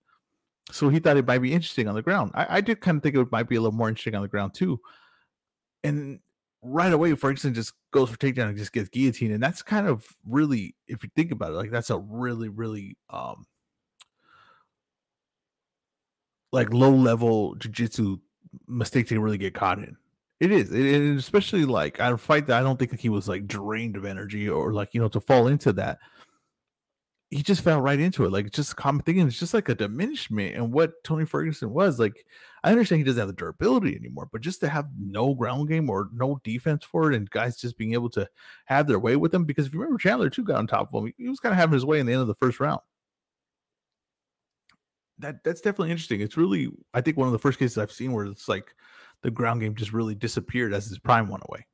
So 0.71 0.89
he 0.89 0.99
thought 0.99 1.17
it 1.17 1.25
might 1.25 1.39
be 1.39 1.53
interesting 1.53 1.87
on 1.87 1.95
the 1.95 2.01
ground. 2.01 2.31
I, 2.35 2.57
I 2.57 2.61
did 2.61 2.81
kind 2.81 2.97
of 2.97 3.03
think 3.03 3.15
it 3.15 3.31
might 3.31 3.47
be 3.47 3.55
a 3.55 3.61
little 3.61 3.75
more 3.75 3.87
interesting 3.87 4.15
on 4.15 4.21
the 4.21 4.27
ground 4.27 4.53
too. 4.53 4.81
And 5.83 6.19
right 6.61 6.91
away, 6.91 7.15
Ferguson 7.15 7.53
just 7.53 7.71
goes 7.91 8.09
for 8.09 8.17
takedown 8.17 8.49
and 8.49 8.57
just 8.57 8.73
gets 8.73 8.89
guillotine, 8.89 9.31
and 9.31 9.41
that's 9.41 9.63
kind 9.63 9.87
of 9.87 10.05
really, 10.27 10.75
if 10.87 11.03
you 11.03 11.09
think 11.15 11.31
about 11.31 11.51
it, 11.51 11.55
like 11.55 11.71
that's 11.71 11.89
a 11.89 11.97
really 11.97 12.49
really 12.49 12.97
um 13.09 13.45
like 16.51 16.73
low 16.73 16.91
level 16.91 17.55
jiu-jitsu 17.55 18.17
mistake 18.67 19.07
to 19.07 19.19
really 19.19 19.37
get 19.37 19.53
caught 19.53 19.79
in. 19.79 19.97
It 20.39 20.51
is, 20.51 20.71
and 20.71 21.17
especially 21.17 21.65
like 21.65 21.99
I 21.99 22.15
fight 22.15 22.45
that 22.47 22.59
I 22.59 22.63
don't 22.63 22.77
think 22.77 22.97
he 22.99 23.09
was 23.09 23.27
like 23.27 23.47
drained 23.47 23.95
of 23.95 24.05
energy 24.05 24.47
or 24.47 24.71
like 24.71 24.93
you 24.93 25.01
know 25.01 25.09
to 25.09 25.19
fall 25.19 25.47
into 25.47 25.73
that. 25.73 25.97
He 27.29 27.43
just 27.43 27.61
fell 27.61 27.81
right 27.81 27.99
into 27.99 28.23
it, 28.23 28.31
like 28.31 28.51
just 28.51 28.75
common 28.77 29.01
thinking. 29.01 29.27
It's 29.27 29.39
just 29.39 29.53
like 29.53 29.67
a 29.67 29.75
diminishment 29.75 30.55
and 30.55 30.71
what 30.71 31.03
Tony 31.03 31.25
Ferguson 31.25 31.71
was 31.71 31.99
like. 31.99 32.25
I 32.63 32.71
understand 32.71 32.99
he 32.99 33.03
doesn't 33.03 33.19
have 33.19 33.27
the 33.27 33.33
durability 33.33 33.95
anymore, 33.95 34.29
but 34.31 34.41
just 34.41 34.59
to 34.61 34.69
have 34.69 34.87
no 34.99 35.33
ground 35.33 35.69
game 35.69 35.89
or 35.89 36.09
no 36.13 36.39
defense 36.43 36.85
for 36.85 37.11
it, 37.11 37.15
and 37.15 37.29
guys 37.29 37.57
just 37.57 37.77
being 37.77 37.93
able 37.93 38.09
to 38.11 38.29
have 38.65 38.87
their 38.87 38.99
way 38.99 39.15
with 39.15 39.33
him. 39.33 39.43
Because 39.43 39.65
if 39.65 39.73
you 39.73 39.79
remember, 39.79 39.97
Chandler 39.97 40.29
too 40.29 40.43
got 40.43 40.57
on 40.57 40.67
top 40.67 40.93
of 40.93 41.03
him. 41.03 41.13
He 41.17 41.29
was 41.29 41.39
kind 41.39 41.51
of 41.51 41.57
having 41.57 41.73
his 41.73 41.85
way 41.85 41.99
in 41.99 42.05
the 42.05 42.13
end 42.13 42.21
of 42.21 42.27
the 42.27 42.35
first 42.35 42.59
round. 42.59 42.81
That 45.19 45.43
that's 45.43 45.61
definitely 45.61 45.91
interesting. 45.91 46.21
It's 46.21 46.37
really, 46.37 46.69
I 46.93 47.01
think, 47.01 47.17
one 47.17 47.27
of 47.27 47.33
the 47.33 47.39
first 47.39 47.59
cases 47.59 47.77
I've 47.77 47.91
seen 47.91 48.11
where 48.11 48.25
it's 48.25 48.47
like 48.47 48.75
the 49.23 49.31
ground 49.31 49.61
game 49.61 49.75
just 49.75 49.93
really 49.93 50.15
disappeared 50.15 50.73
as 50.73 50.87
his 50.87 50.99
prime 50.99 51.27
went 51.27 51.43
away. 51.47 51.65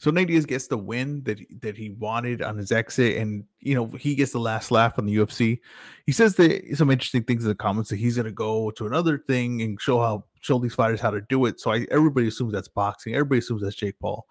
So 0.00 0.12
Nate 0.12 0.28
Diaz 0.28 0.46
gets 0.46 0.68
the 0.68 0.78
win 0.78 1.24
that 1.24 1.40
that 1.60 1.76
he 1.76 1.90
wanted 1.90 2.40
on 2.40 2.56
his 2.56 2.70
exit, 2.70 3.16
and 3.16 3.44
you 3.58 3.74
know 3.74 3.86
he 3.86 4.14
gets 4.14 4.30
the 4.30 4.38
last 4.38 4.70
laugh 4.70 4.96
on 4.96 5.06
the 5.06 5.16
UFC. 5.16 5.58
He 6.06 6.12
says 6.12 6.36
that 6.36 6.76
some 6.76 6.90
interesting 6.90 7.24
things 7.24 7.42
in 7.42 7.48
the 7.48 7.56
comments 7.56 7.90
that 7.90 7.96
he's 7.96 8.14
going 8.14 8.26
to 8.26 8.32
go 8.32 8.70
to 8.72 8.86
another 8.86 9.18
thing 9.18 9.60
and 9.60 9.80
show 9.80 10.00
how 10.00 10.24
show 10.40 10.58
these 10.58 10.74
fighters 10.74 11.00
how 11.00 11.10
to 11.10 11.20
do 11.22 11.46
it. 11.46 11.58
So 11.58 11.72
I, 11.72 11.84
everybody 11.90 12.28
assumes 12.28 12.52
that's 12.52 12.68
boxing. 12.68 13.14
Everybody 13.14 13.40
assumes 13.40 13.62
that's 13.62 13.74
Jake 13.74 13.98
Paul. 13.98 14.24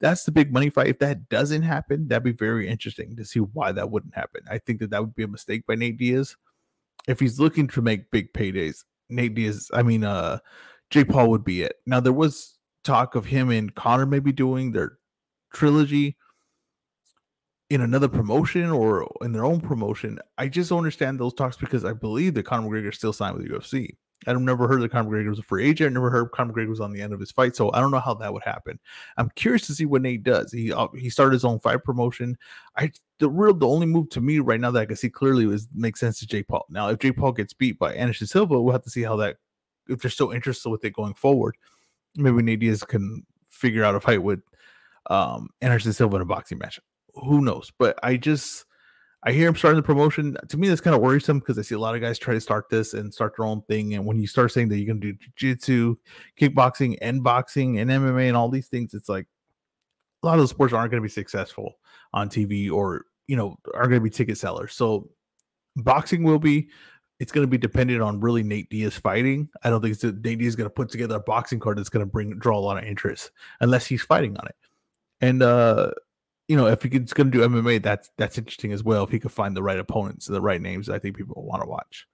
That's 0.00 0.24
the 0.24 0.32
big 0.32 0.52
money 0.52 0.70
fight. 0.70 0.88
If 0.88 0.98
that 0.98 1.28
doesn't 1.28 1.62
happen, 1.62 2.08
that'd 2.08 2.24
be 2.24 2.32
very 2.32 2.68
interesting 2.68 3.14
to 3.14 3.24
see 3.24 3.38
why 3.38 3.70
that 3.70 3.92
wouldn't 3.92 4.16
happen. 4.16 4.42
I 4.50 4.58
think 4.58 4.80
that 4.80 4.90
that 4.90 5.00
would 5.00 5.14
be 5.14 5.22
a 5.22 5.28
mistake 5.28 5.64
by 5.68 5.76
Nate 5.76 5.98
Diaz 5.98 6.36
if 7.08 7.20
he's 7.20 7.40
looking 7.40 7.68
to 7.68 7.82
make 7.82 8.10
big 8.10 8.32
paydays. 8.32 8.84
Nate 9.08 9.34
Diaz, 9.34 9.70
I 9.74 9.82
mean, 9.82 10.04
uh, 10.04 10.38
Jake 10.90 11.08
Paul 11.08 11.28
would 11.30 11.44
be 11.44 11.62
it. 11.62 11.76
Now 11.86 12.00
there 12.00 12.12
was 12.12 12.58
talk 12.84 13.14
of 13.14 13.26
him 13.26 13.50
and 13.50 13.74
Conor 13.74 14.06
maybe 14.06 14.32
doing 14.32 14.72
their 14.72 14.98
trilogy 15.52 16.16
in 17.70 17.80
another 17.80 18.08
promotion 18.08 18.70
or 18.70 19.10
in 19.22 19.32
their 19.32 19.44
own 19.44 19.60
promotion. 19.60 20.18
I 20.36 20.48
just 20.48 20.70
don't 20.70 20.78
understand 20.78 21.18
those 21.18 21.34
talks 21.34 21.56
because 21.56 21.84
I 21.84 21.92
believe 21.92 22.34
that 22.34 22.44
Conor 22.44 22.68
McGregor 22.68 22.94
still 22.94 23.12
signed 23.12 23.36
with 23.36 23.46
the 23.46 23.54
UFC. 23.54 23.96
I've 24.26 24.40
never 24.40 24.68
heard 24.68 24.80
that 24.82 24.90
Conor 24.90 25.10
McGregor 25.10 25.30
was 25.30 25.38
a 25.38 25.42
free 25.42 25.68
agent. 25.68 25.90
I 25.90 25.94
never 25.94 26.10
heard 26.10 26.30
Conor 26.30 26.52
McGregor 26.52 26.68
was 26.68 26.80
on 26.80 26.92
the 26.92 27.00
end 27.00 27.12
of 27.12 27.20
his 27.20 27.30
fight, 27.30 27.56
so 27.56 27.72
I 27.72 27.80
don't 27.80 27.90
know 27.90 27.98
how 27.98 28.14
that 28.14 28.32
would 28.32 28.42
happen. 28.44 28.78
I'm 29.16 29.30
curious 29.34 29.66
to 29.66 29.74
see 29.74 29.86
what 29.86 30.02
Nate 30.02 30.22
does. 30.22 30.52
He 30.52 30.72
uh, 30.72 30.88
he 30.96 31.10
started 31.10 31.34
his 31.34 31.44
own 31.44 31.58
fight 31.58 31.84
promotion. 31.84 32.36
I 32.76 32.92
the 33.18 33.28
real 33.28 33.54
the 33.54 33.66
only 33.66 33.86
move 33.86 34.10
to 34.10 34.20
me 34.20 34.38
right 34.38 34.60
now 34.60 34.70
that 34.70 34.80
I 34.80 34.86
can 34.86 34.96
see 34.96 35.10
clearly 35.10 35.52
is 35.52 35.68
makes 35.74 36.00
sense 36.00 36.18
to 36.20 36.26
Jake 36.26 36.48
Paul. 36.48 36.66
Now, 36.70 36.88
if 36.88 36.98
Jake 36.98 37.16
Paul 37.16 37.32
gets 37.32 37.52
beat 37.52 37.78
by 37.78 37.94
Anderson 37.94 38.26
Silva, 38.26 38.60
we'll 38.60 38.72
have 38.72 38.84
to 38.84 38.90
see 38.90 39.02
how 39.02 39.16
that 39.16 39.36
if 39.88 40.00
they're 40.00 40.10
still 40.10 40.30
interested 40.30 40.70
with 40.70 40.84
it 40.84 40.92
going 40.92 41.14
forward, 41.14 41.56
maybe 42.16 42.42
Nate 42.42 42.60
Diaz 42.60 42.82
can 42.84 43.26
figure 43.48 43.84
out 43.84 43.94
a 43.94 44.00
fight 44.00 44.22
with 44.22 44.40
um 45.10 45.50
Anderson 45.60 45.92
Silva 45.92 46.16
in 46.16 46.22
a 46.22 46.26
boxing 46.26 46.58
match. 46.58 46.78
Who 47.14 47.42
knows? 47.42 47.72
But 47.78 47.98
I 48.02 48.16
just 48.16 48.64
I 49.24 49.32
hear 49.32 49.46
him 49.46 49.54
starting 49.54 49.76
the 49.76 49.86
promotion. 49.86 50.36
To 50.48 50.56
me, 50.56 50.68
that's 50.68 50.80
kind 50.80 50.96
of 50.96 51.02
worrisome 51.02 51.38
because 51.38 51.56
I 51.56 51.62
see 51.62 51.76
a 51.76 51.78
lot 51.78 51.94
of 51.94 52.00
guys 52.00 52.18
try 52.18 52.34
to 52.34 52.40
start 52.40 52.68
this 52.68 52.94
and 52.94 53.14
start 53.14 53.36
their 53.36 53.46
own 53.46 53.62
thing. 53.62 53.94
And 53.94 54.04
when 54.04 54.18
you 54.18 54.26
start 54.26 54.50
saying 54.50 54.68
that 54.68 54.78
you're 54.78 54.86
going 54.86 55.00
to 55.00 55.12
do 55.12 55.18
jiu-jitsu, 55.36 55.96
kickboxing, 56.40 56.98
and 57.00 57.22
boxing, 57.22 57.78
and 57.78 57.88
MMA, 57.88 58.26
and 58.26 58.36
all 58.36 58.48
these 58.48 58.66
things, 58.66 58.94
it's 58.94 59.08
like 59.08 59.26
a 60.22 60.26
lot 60.26 60.34
of 60.34 60.42
the 60.42 60.48
sports 60.48 60.72
aren't 60.72 60.90
going 60.90 61.00
to 61.00 61.06
be 61.06 61.12
successful 61.12 61.78
on 62.12 62.28
TV 62.28 62.70
or 62.70 63.06
you 63.28 63.36
know 63.36 63.56
are 63.74 63.88
going 63.88 64.00
to 64.00 64.04
be 64.04 64.10
ticket 64.10 64.38
sellers. 64.38 64.74
So 64.74 65.10
boxing 65.76 66.24
will 66.24 66.40
be. 66.40 66.68
It's 67.20 67.30
going 67.30 67.46
to 67.46 67.50
be 67.50 67.58
dependent 67.58 68.02
on 68.02 68.18
really 68.18 68.42
Nate 68.42 68.68
Diaz 68.70 68.96
fighting. 68.96 69.48
I 69.62 69.70
don't 69.70 69.80
think 69.80 70.02
Nate 70.02 70.38
Diaz 70.38 70.48
is 70.48 70.56
going 70.56 70.68
to 70.68 70.74
put 70.74 70.88
together 70.88 71.14
a 71.16 71.20
boxing 71.20 71.60
card 71.60 71.78
that's 71.78 71.88
going 71.88 72.04
to 72.04 72.10
bring 72.10 72.36
draw 72.40 72.58
a 72.58 72.60
lot 72.60 72.78
of 72.78 72.84
interest 72.84 73.30
unless 73.60 73.86
he's 73.86 74.02
fighting 74.02 74.36
on 74.36 74.46
it. 74.48 74.56
And 75.20 75.42
uh 75.44 75.92
you 76.52 76.58
know, 76.58 76.66
if 76.66 76.82
he's 76.82 77.14
going 77.14 77.30
to 77.30 77.38
do 77.38 77.48
MMA, 77.48 77.82
that's 77.82 78.10
that's 78.18 78.36
interesting 78.36 78.74
as 78.74 78.84
well. 78.84 79.04
If 79.04 79.10
he 79.10 79.18
could 79.18 79.32
find 79.32 79.56
the 79.56 79.62
right 79.62 79.78
opponents, 79.78 80.26
the 80.26 80.38
right 80.38 80.60
names, 80.60 80.90
I 80.90 80.98
think 80.98 81.16
people 81.16 81.34
will 81.34 81.46
want 81.46 81.62
to 81.62 81.66
watch. 81.66 82.06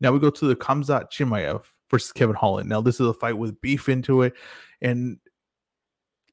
Now 0.00 0.10
we 0.10 0.20
go 0.20 0.30
to 0.30 0.46
the 0.46 0.56
Khamzat 0.56 1.10
Chimaev 1.10 1.62
versus 1.90 2.12
Kevin 2.12 2.34
Holland. 2.34 2.70
Now 2.70 2.80
this 2.80 2.94
is 2.94 3.06
a 3.06 3.12
fight 3.12 3.36
with 3.36 3.60
beef 3.60 3.90
into 3.90 4.22
it, 4.22 4.32
and 4.80 5.18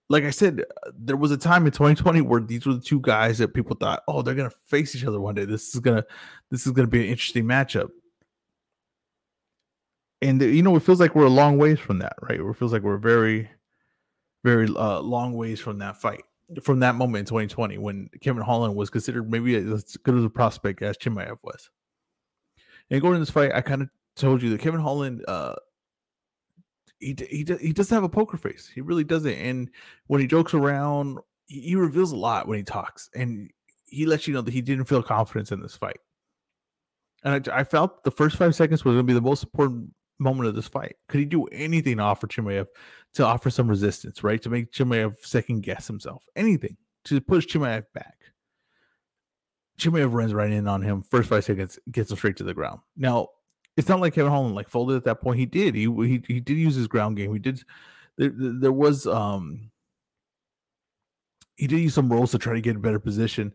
like 0.08 0.24
I 0.24 0.30
said, 0.30 0.64
there 0.98 1.18
was 1.18 1.32
a 1.32 1.38
time 1.38 1.66
in 1.66 1.74
2020 1.74 2.22
where 2.22 2.40
these 2.40 2.66
were 2.66 2.76
the 2.76 2.80
two 2.80 3.02
guys 3.02 3.40
that 3.40 3.54
people 3.54 3.76
thought, 3.76 4.02
oh, 4.08 4.22
they're 4.22 4.34
gonna 4.34 4.50
face 4.64 4.96
each 4.96 5.04
other 5.04 5.20
one 5.20 5.36
day. 5.36 5.44
This 5.44 5.76
is 5.76 5.82
gonna 5.82 6.06
this 6.52 6.66
is 6.66 6.72
gonna 6.72 6.88
be 6.88 7.02
an 7.02 7.10
interesting 7.10 7.44
matchup. 7.44 7.90
And 10.22 10.42
you 10.42 10.64
know, 10.64 10.78
it 10.78 10.84
feels 10.84 11.02
like 11.02 11.16
we're 11.16 11.26
a 11.26 11.30
long 11.30 11.58
ways 11.58 11.80
from 11.80 12.00
that, 12.00 12.16
right? 12.22 12.40
It 12.40 12.54
feels 12.54 12.72
like 12.72 12.84
we're 12.84 12.96
very, 12.96 13.50
very 14.46 14.70
uh, 14.74 15.02
long 15.02 15.34
ways 15.34 15.60
from 15.60 15.80
that 15.80 15.98
fight 15.98 16.24
from 16.64 16.80
that 16.80 16.96
moment 16.96 17.20
in 17.20 17.26
2020 17.26 17.78
when 17.78 18.10
Kevin 18.22 18.44
Holland 18.44 18.76
was 18.76 18.90
considered 18.90 19.30
maybe 19.30 19.56
as 19.56 19.98
good 19.98 20.16
as 20.16 20.24
a 20.24 20.30
prospect 20.30 20.82
as 20.82 20.98
Chimaev 20.98 21.38
was. 21.44 21.70
And 22.90 23.02
going 23.02 23.14
to 23.14 23.20
this 23.20 23.30
fight, 23.30 23.54
I 23.54 23.62
kind 23.62 23.84
of 23.84 23.90
told 24.16 24.42
you 24.42 24.50
that 24.52 24.62
Kevin 24.62 24.82
Holland, 24.82 25.24
uh, 25.28 25.56
he 27.00 27.16
he 27.30 27.46
he 27.62 27.74
doesn't 27.74 27.96
have 27.96 28.04
a 28.04 28.10
poker 28.10 28.38
face. 28.38 28.70
He 28.74 28.82
really 28.82 29.04
doesn't. 29.04 29.32
And 29.32 29.70
when 30.08 30.22
he 30.22 30.28
jokes 30.28 30.54
around, 30.54 31.20
he, 31.46 31.62
he 31.62 31.76
reveals 31.76 32.12
a 32.12 32.18
lot 32.18 32.48
when 32.48 32.58
he 32.58 32.64
talks, 32.64 33.10
and 33.16 33.50
he 33.86 34.06
lets 34.06 34.28
you 34.28 34.34
know 34.34 34.42
that 34.42 34.54
he 34.54 34.62
didn't 34.62 34.86
feel 34.86 35.04
confidence 35.04 35.52
in 35.52 35.62
this 35.62 35.76
fight. 35.76 36.00
And 37.24 37.50
I, 37.50 37.60
I 37.60 37.64
felt 37.64 38.04
the 38.04 38.12
first 38.12 38.38
five 38.38 38.56
seconds 38.56 38.84
was 38.84 38.94
going 38.94 39.06
to 39.06 39.12
be 39.12 39.14
the 39.14 39.22
most 39.22 39.44
important 39.44 39.94
moment 40.20 40.48
of 40.48 40.56
this 40.56 40.68
fight. 40.68 40.96
Could 41.08 41.20
he 41.20 41.26
do 41.26 41.46
anything 41.46 41.98
to 41.98 42.04
offer 42.04 42.28
Chimaev 42.28 42.68
to 43.16 43.26
offer 43.26 43.50
some 43.50 43.68
resistance, 43.68 44.24
right? 44.24 44.42
To 44.42 44.50
make 44.50 44.72
Chimaev 44.72 45.16
second 45.22 45.62
guess 45.62 45.88
himself, 45.88 46.26
anything 46.36 46.78
to 47.06 47.22
push 47.22 47.46
Chimaev 47.46 47.86
back. 47.94 48.16
Chimaev 49.80 50.14
runs 50.14 50.34
right 50.34 50.52
in 50.52 50.68
on 50.68 50.82
him. 50.82 51.02
First 51.02 51.30
five 51.30 51.46
seconds, 51.46 51.80
gets 51.92 52.12
him 52.12 52.18
straight 52.18 52.38
to 52.38 52.44
the 52.44 52.54
ground. 52.54 52.82
Now, 52.98 53.30
it's 53.78 53.88
not 53.88 54.02
like 54.02 54.14
Kevin 54.14 54.32
Holland 54.32 54.56
like 54.56 54.68
folded 54.68 54.98
at 54.98 55.06
that 55.06 55.22
point. 55.22 55.40
He 55.40 55.46
did. 55.46 55.74
He 55.74 55.84
he, 55.84 56.22
he 56.28 56.40
did 56.40 56.58
use 56.58 56.76
his 56.76 56.88
ground 56.88 57.18
game. 57.18 57.32
He 57.32 57.40
did. 57.40 57.64
There, 58.18 58.32
there 58.36 58.74
was 58.74 59.08
um. 59.08 59.72
He 61.56 61.68
did 61.68 61.80
use 61.80 61.94
some 61.94 62.12
rolls 62.12 62.32
to 62.32 62.38
try 62.38 62.54
to 62.54 62.62
get 62.62 62.76
a 62.76 62.80
better 62.80 63.00
position, 63.00 63.54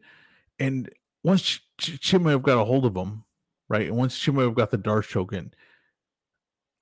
and 0.58 0.90
once 1.22 1.42
Ch- 1.42 1.62
Ch- 1.78 2.00
Chimaev 2.00 2.42
got 2.42 2.60
a 2.60 2.64
hold 2.64 2.84
of 2.84 2.96
him, 2.96 3.24
right, 3.68 3.86
and 3.86 3.96
once 3.96 4.18
Chimaev 4.18 4.54
got 4.54 4.70
the 4.70 4.76
D'Arce 4.76 5.06
choke 5.06 5.32
in, 5.32 5.52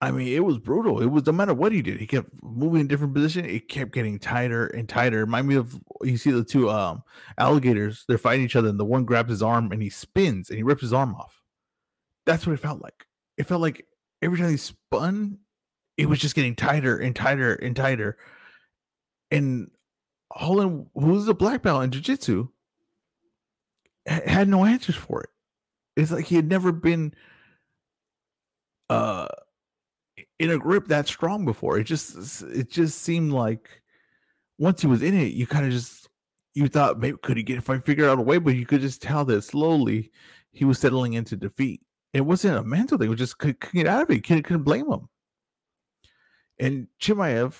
I 0.02 0.10
mean, 0.10 0.26
it 0.26 0.44
was 0.44 0.58
brutal. 0.58 1.00
It 1.00 1.06
was 1.06 1.24
no 1.26 1.32
matter 1.32 1.54
what 1.54 1.70
he 1.70 1.80
did, 1.80 2.00
he 2.00 2.08
kept 2.08 2.28
moving 2.42 2.80
in 2.80 2.88
different 2.88 3.14
position. 3.14 3.44
It 3.44 3.68
kept 3.68 3.92
getting 3.92 4.18
tighter 4.18 4.66
and 4.66 4.88
tighter. 4.88 5.20
Remind 5.20 5.46
me 5.46 5.54
of 5.54 5.80
you 6.02 6.16
see 6.16 6.32
the 6.32 6.42
two 6.42 6.68
um, 6.70 7.04
alligators. 7.38 8.04
They're 8.08 8.18
fighting 8.18 8.44
each 8.44 8.56
other, 8.56 8.68
and 8.68 8.80
the 8.80 8.84
one 8.84 9.04
grabs 9.04 9.30
his 9.30 9.44
arm 9.44 9.70
and 9.70 9.80
he 9.80 9.90
spins 9.90 10.50
and 10.50 10.56
he 10.56 10.64
rips 10.64 10.82
his 10.82 10.92
arm 10.92 11.14
off. 11.14 11.40
That's 12.26 12.44
what 12.44 12.54
it 12.54 12.58
felt 12.58 12.82
like. 12.82 13.06
It 13.38 13.46
felt 13.46 13.60
like 13.60 13.86
every 14.20 14.38
time 14.38 14.50
he 14.50 14.56
spun, 14.56 15.38
it 15.96 16.06
was 16.06 16.18
just 16.18 16.34
getting 16.34 16.56
tighter 16.56 16.98
and 16.98 17.14
tighter 17.14 17.54
and 17.54 17.76
tighter. 17.76 18.18
And 19.30 19.70
Holland, 20.32 20.88
who's 20.94 21.28
a 21.28 21.34
black 21.34 21.62
belt 21.62 21.84
in 21.84 21.92
jiu-jitsu, 21.92 22.48
had 24.04 24.48
no 24.48 24.64
answers 24.64 24.96
for 24.96 25.22
it. 25.22 25.30
It's 25.96 26.10
like 26.10 26.24
he 26.24 26.34
had 26.34 26.48
never 26.48 26.72
been 26.72 27.14
uh 28.90 29.28
in 30.42 30.50
a 30.50 30.58
grip 30.58 30.88
that 30.88 31.06
strong 31.06 31.44
before. 31.44 31.78
It 31.78 31.84
just 31.84 32.42
it 32.42 32.68
just 32.68 33.00
seemed 33.00 33.32
like 33.32 33.80
once 34.58 34.80
he 34.80 34.88
was 34.88 35.00
in 35.00 35.14
it, 35.14 35.34
you 35.34 35.46
kind 35.46 35.64
of 35.64 35.70
just 35.70 36.08
you 36.54 36.66
thought 36.66 36.98
maybe 36.98 37.16
could 37.22 37.36
he 37.36 37.44
get 37.44 37.58
if 37.58 37.70
I 37.70 37.78
figure 37.78 38.08
out 38.08 38.18
a 38.18 38.22
way, 38.22 38.38
but 38.38 38.56
you 38.56 38.66
could 38.66 38.80
just 38.80 39.00
tell 39.00 39.24
that 39.26 39.42
slowly 39.42 40.10
he 40.50 40.64
was 40.64 40.80
settling 40.80 41.12
into 41.12 41.36
defeat. 41.36 41.80
It 42.12 42.22
wasn't 42.22 42.58
a 42.58 42.64
mental 42.64 42.98
thing; 42.98 43.06
it 43.06 43.10
was 43.10 43.20
just 43.20 43.38
could, 43.38 43.60
could 43.60 43.72
get 43.72 43.86
out 43.86 44.02
of 44.02 44.10
it. 44.10 44.26
Couldn't, 44.26 44.42
couldn't 44.42 44.64
blame 44.64 44.90
him. 44.90 45.08
And 46.58 46.88
Chimaev 47.00 47.54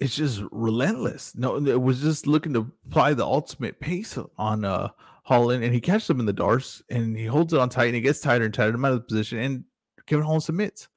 it's 0.00 0.16
just 0.16 0.42
relentless. 0.50 1.34
No, 1.36 1.56
it 1.64 1.80
was 1.80 2.00
just 2.00 2.26
looking 2.26 2.54
to 2.54 2.72
apply 2.88 3.14
the 3.14 3.24
ultimate 3.24 3.78
pace 3.78 4.18
on 4.36 4.64
uh 4.64 4.88
Holland, 5.22 5.62
and 5.62 5.72
he 5.72 5.80
catches 5.80 6.10
him 6.10 6.18
in 6.18 6.26
the 6.26 6.32
D'Arce, 6.32 6.82
and 6.88 7.16
he 7.16 7.26
holds 7.26 7.52
it 7.52 7.60
on 7.60 7.68
tight, 7.68 7.86
and 7.86 7.94
he 7.94 8.00
gets 8.00 8.20
tighter 8.20 8.46
and 8.46 8.54
tighter, 8.54 8.72
no 8.72 8.78
matter 8.78 8.96
the 8.96 9.02
position. 9.02 9.38
And 9.38 9.64
Kevin 10.10 10.24
Holland 10.24 10.42
submits. 10.42 10.88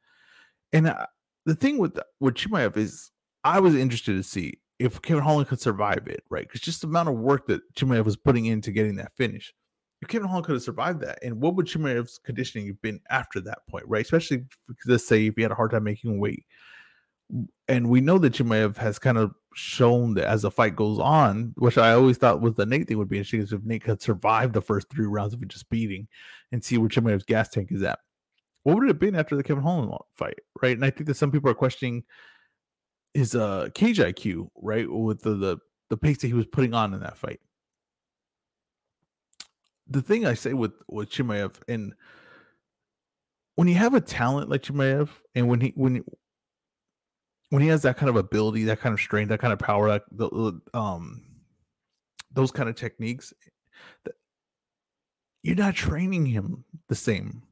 And 0.74 0.88
uh, 0.88 1.06
the 1.46 1.54
thing 1.54 1.78
with 1.78 1.98
with 2.20 2.34
Chimaev 2.34 2.76
is, 2.78 3.12
I 3.44 3.60
was 3.60 3.76
interested 3.76 4.14
to 4.16 4.24
see 4.24 4.56
if 4.80 5.02
Kevin 5.04 5.24
Holland 5.24 5.48
could 5.48 5.62
survive 5.62 6.08
it, 6.08 6.24
right? 6.32 6.48
Because 6.48 6.62
just 6.62 6.82
the 6.82 6.88
amount 6.88 7.10
of 7.10 7.16
work 7.16 7.46
that 7.48 7.62
Chimaev 7.76 8.06
was 8.06 8.18
putting 8.18 8.48
into 8.48 8.72
getting 8.72 8.96
that 8.96 9.16
finish, 9.16 9.54
if 10.02 10.08
Kevin 10.08 10.28
Holland 10.28 10.48
could 10.48 10.54
have 10.54 10.64
survived 10.64 11.02
that, 11.02 11.20
and 11.22 11.40
what 11.40 11.56
would 11.56 11.68
Chimaev's 11.68 12.18
conditioning 12.26 12.66
have 12.68 12.82
been 12.82 13.00
after 13.12 13.40
that 13.42 13.60
point, 13.70 13.86
right? 13.88 14.04
Especially 14.04 14.46
let's 14.88 15.08
say 15.08 15.28
if 15.28 15.36
he 15.36 15.44
had 15.44 15.52
a 15.52 15.56
hard 15.56 15.72
time 15.72 15.84
making 15.84 16.20
weight, 16.20 16.46
and 17.68 17.90
we 17.90 18.02
know 18.02 18.18
that 18.18 18.34
Chimaev 18.34 18.78
has 18.78 18.98
kind 18.98 19.20
of 19.20 19.32
shown 19.54 20.16
that 20.16 20.26
as 20.26 20.42
the 20.42 20.50
fight 20.50 20.76
goes 20.76 20.98
on, 20.98 21.54
which 21.58 21.78
I 21.78 21.94
always 21.94 22.18
thought 22.18 22.42
was 22.42 22.56
the 22.56 22.66
Nate 22.66 22.88
thing 22.88 22.98
would 22.98 23.10
be 23.10 23.18
interesting 23.18 23.42
is 23.42 23.54
if 23.54 23.64
Nate 23.64 23.84
could 23.84 24.02
survive 24.02 24.54
the 24.54 24.62
first 24.62 24.88
three 24.90 25.06
rounds 25.06 25.36
of 25.36 25.48
just 25.48 25.70
beating 25.70 26.08
and 26.52 26.64
see 26.64 26.80
where 26.80 26.90
Chimaev's 26.90 27.26
gas 27.26 27.50
tank 27.50 27.72
is 27.72 27.84
at 27.84 28.00
what 28.64 28.76
would 28.76 28.86
it 28.86 28.88
have 28.88 29.00
been 29.00 29.16
after 29.16 29.36
the 29.36 29.44
Kevin 29.44 29.64
Holland 29.64 29.92
fight, 30.16 30.40
right? 30.62 30.76
And 30.76 30.86
I 30.86 30.90
think 30.90 31.08
that 31.08 31.18
some 31.18 31.32
people 31.32 31.50
are 31.50 31.56
questioning 31.56 32.04
his 33.14 33.36
uh 33.36 33.70
cage 33.74 34.00
IQ, 34.00 34.50
right, 34.56 34.90
with 34.90 35.22
the 35.22 35.36
the, 35.36 35.58
the 35.90 35.98
pace 35.98 36.20
that 36.20 36.28
he 36.28 36.34
was 36.34 36.46
putting 36.48 36.74
on 36.74 36.94
in 36.94 37.02
that 37.02 37.18
fight. 37.18 37.40
The 39.88 40.02
thing 40.02 40.26
I 40.26 40.34
say 40.34 40.54
with 40.54 40.74
with 40.88 41.10
Chimaev, 41.10 41.56
and 41.68 41.94
when 43.56 43.68
you 43.68 43.76
have 43.76 43.94
a 43.94 44.02
talent 44.02 44.50
like 44.50 44.64
Chimaev, 44.64 45.10
and 45.36 45.48
when 45.48 45.62
he 45.62 45.74
when 45.76 46.04
when 47.50 47.62
he 47.62 47.68
has 47.68 47.84
that 47.84 47.98
kind 47.98 48.10
of 48.10 48.16
ability, 48.16 48.64
that 48.64 48.80
kind 48.80 48.94
of 48.94 49.00
strength, 49.00 49.30
that 49.30 49.40
kind 49.40 49.54
of 49.54 49.60
power, 49.60 49.88
that 49.90 50.04
the, 50.12 50.60
um 50.74 51.22
those 52.32 52.50
kind 52.50 52.68
of 52.68 52.76
techniques, 52.76 53.32
that 54.06 54.16
you're 55.44 55.56
not 55.56 55.76
training 55.76 56.26
him 56.26 56.64
the 56.90 56.96
same 56.96 57.44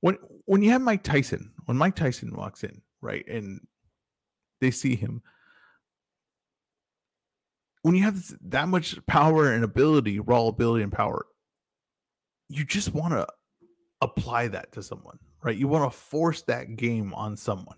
when 0.00 0.16
when 0.46 0.62
you 0.62 0.70
have 0.70 0.82
Mike 0.82 1.02
Tyson, 1.02 1.52
when 1.66 1.76
Mike 1.76 1.94
Tyson 1.94 2.34
walks 2.34 2.64
in, 2.64 2.80
right, 3.00 3.26
and 3.28 3.60
they 4.60 4.70
see 4.70 4.96
him, 4.96 5.22
when 7.82 7.94
you 7.94 8.02
have 8.02 8.22
that 8.42 8.68
much 8.68 9.04
power 9.06 9.52
and 9.52 9.64
ability, 9.64 10.20
raw 10.20 10.46
ability 10.46 10.82
and 10.82 10.92
power, 10.92 11.26
you 12.48 12.64
just 12.64 12.94
want 12.94 13.12
to 13.14 13.26
apply 14.00 14.48
that 14.48 14.72
to 14.72 14.82
someone, 14.82 15.18
right? 15.42 15.56
You 15.56 15.68
want 15.68 15.90
to 15.90 15.96
force 15.96 16.42
that 16.42 16.76
game 16.76 17.14
on 17.14 17.36
someone. 17.36 17.76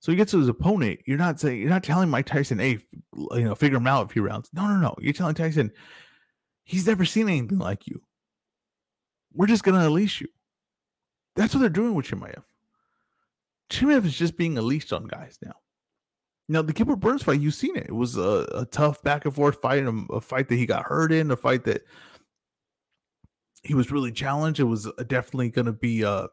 So 0.00 0.12
he 0.12 0.16
gets 0.16 0.32
to 0.32 0.38
his 0.38 0.48
opponent. 0.48 1.00
You're 1.06 1.18
not 1.18 1.40
saying 1.40 1.60
you're 1.60 1.70
not 1.70 1.82
telling 1.82 2.10
Mike 2.10 2.26
Tyson, 2.26 2.58
"Hey, 2.58 2.78
you 3.14 3.44
know, 3.44 3.54
figure 3.54 3.78
him 3.78 3.86
out 3.86 4.06
a 4.06 4.12
few 4.12 4.22
rounds." 4.22 4.50
No, 4.52 4.66
no, 4.66 4.76
no. 4.76 4.94
You're 4.98 5.12
telling 5.12 5.34
Tyson, 5.34 5.72
he's 6.64 6.86
never 6.86 7.04
seen 7.04 7.28
anything 7.28 7.58
like 7.58 7.86
you. 7.86 8.02
We're 9.32 9.46
just 9.46 9.64
gonna 9.64 9.86
unleash 9.86 10.20
you. 10.20 10.28
That's 11.36 11.54
what 11.54 11.60
they're 11.60 11.68
doing 11.68 11.94
with 11.94 12.06
Chimaev. 12.06 12.42
Chimaev 13.70 14.04
is 14.06 14.16
just 14.16 14.36
being 14.36 14.56
unleashed 14.58 14.92
on 14.92 15.06
guys 15.06 15.38
now. 15.42 15.54
Now 16.48 16.62
the 16.62 16.72
Gilbert 16.72 16.96
Burns 16.96 17.22
fight, 17.22 17.40
you've 17.40 17.54
seen 17.54 17.76
it. 17.76 17.86
It 17.86 17.94
was 17.94 18.16
a, 18.16 18.46
a 18.54 18.66
tough 18.66 19.02
back 19.02 19.24
and 19.24 19.34
forth 19.34 19.60
fight, 19.60 19.84
a, 19.84 20.04
a, 20.12 20.20
fight 20.20 20.48
that 20.48 20.56
he 20.56 20.64
got 20.64 20.86
hurt 20.86 21.12
in, 21.12 21.30
a 21.30 21.36
fight 21.36 21.64
that 21.64 21.82
he 23.62 23.74
was 23.74 23.90
really 23.90 24.12
challenged. 24.12 24.60
It 24.60 24.64
was 24.64 24.88
definitely 25.08 25.50
going 25.50 25.66
to 25.66 25.72
be, 25.72 26.04
uh, 26.04 26.28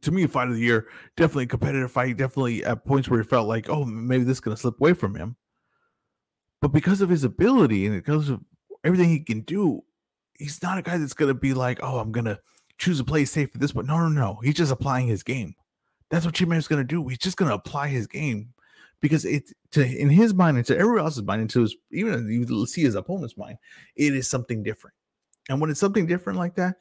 to 0.00 0.10
me, 0.10 0.24
a 0.24 0.28
fight 0.28 0.48
of 0.48 0.54
the 0.54 0.60
year. 0.60 0.88
Definitely 1.16 1.44
a 1.44 1.48
competitive 1.48 1.92
fight. 1.92 2.16
Definitely 2.16 2.64
at 2.64 2.86
points 2.86 3.08
where 3.08 3.20
he 3.20 3.28
felt 3.28 3.48
like, 3.48 3.68
oh, 3.68 3.84
maybe 3.84 4.24
this 4.24 4.38
is 4.38 4.40
going 4.40 4.56
to 4.56 4.60
slip 4.60 4.80
away 4.80 4.94
from 4.94 5.14
him. 5.14 5.36
But 6.62 6.68
because 6.68 7.02
of 7.02 7.10
his 7.10 7.24
ability 7.24 7.86
and 7.86 7.94
because 7.94 8.30
of 8.30 8.40
everything 8.82 9.10
he 9.10 9.20
can 9.20 9.42
do, 9.42 9.82
he's 10.38 10.62
not 10.62 10.78
a 10.78 10.82
guy 10.82 10.96
that's 10.96 11.14
going 11.14 11.32
to 11.32 11.38
be 11.38 11.52
like, 11.52 11.80
oh, 11.82 11.98
I'm 11.98 12.12
going 12.12 12.26
to 12.26 12.40
choose 12.80 12.98
to 12.98 13.04
play 13.04 13.24
safe 13.24 13.50
at 13.54 13.60
this 13.60 13.72
point. 13.72 13.86
No, 13.86 13.98
no, 13.98 14.08
no. 14.08 14.40
He's 14.42 14.54
just 14.54 14.72
applying 14.72 15.06
his 15.06 15.22
game. 15.22 15.54
That's 16.10 16.24
what 16.24 16.34
Chimaev's 16.34 16.66
going 16.66 16.80
to 16.80 16.84
do. 16.84 17.06
He's 17.06 17.18
just 17.18 17.36
going 17.36 17.50
to 17.50 17.54
apply 17.54 17.88
his 17.88 18.06
game 18.06 18.52
because 19.00 19.24
it's 19.24 19.52
to 19.72 19.84
in 19.84 20.08
his 20.08 20.34
mind 20.34 20.56
and 20.56 20.66
to 20.66 20.76
everyone 20.76 21.04
else's 21.04 21.22
mind, 21.22 21.42
and 21.42 21.50
to 21.50 21.60
his, 21.60 21.76
even 21.92 22.28
you 22.28 22.66
see 22.66 22.82
his 22.82 22.96
opponent's 22.96 23.36
mind, 23.36 23.58
it 23.96 24.14
is 24.14 24.28
something 24.28 24.62
different. 24.62 24.94
And 25.48 25.60
when 25.60 25.70
it's 25.70 25.80
something 25.80 26.06
different 26.06 26.38
like 26.38 26.54
that, 26.56 26.76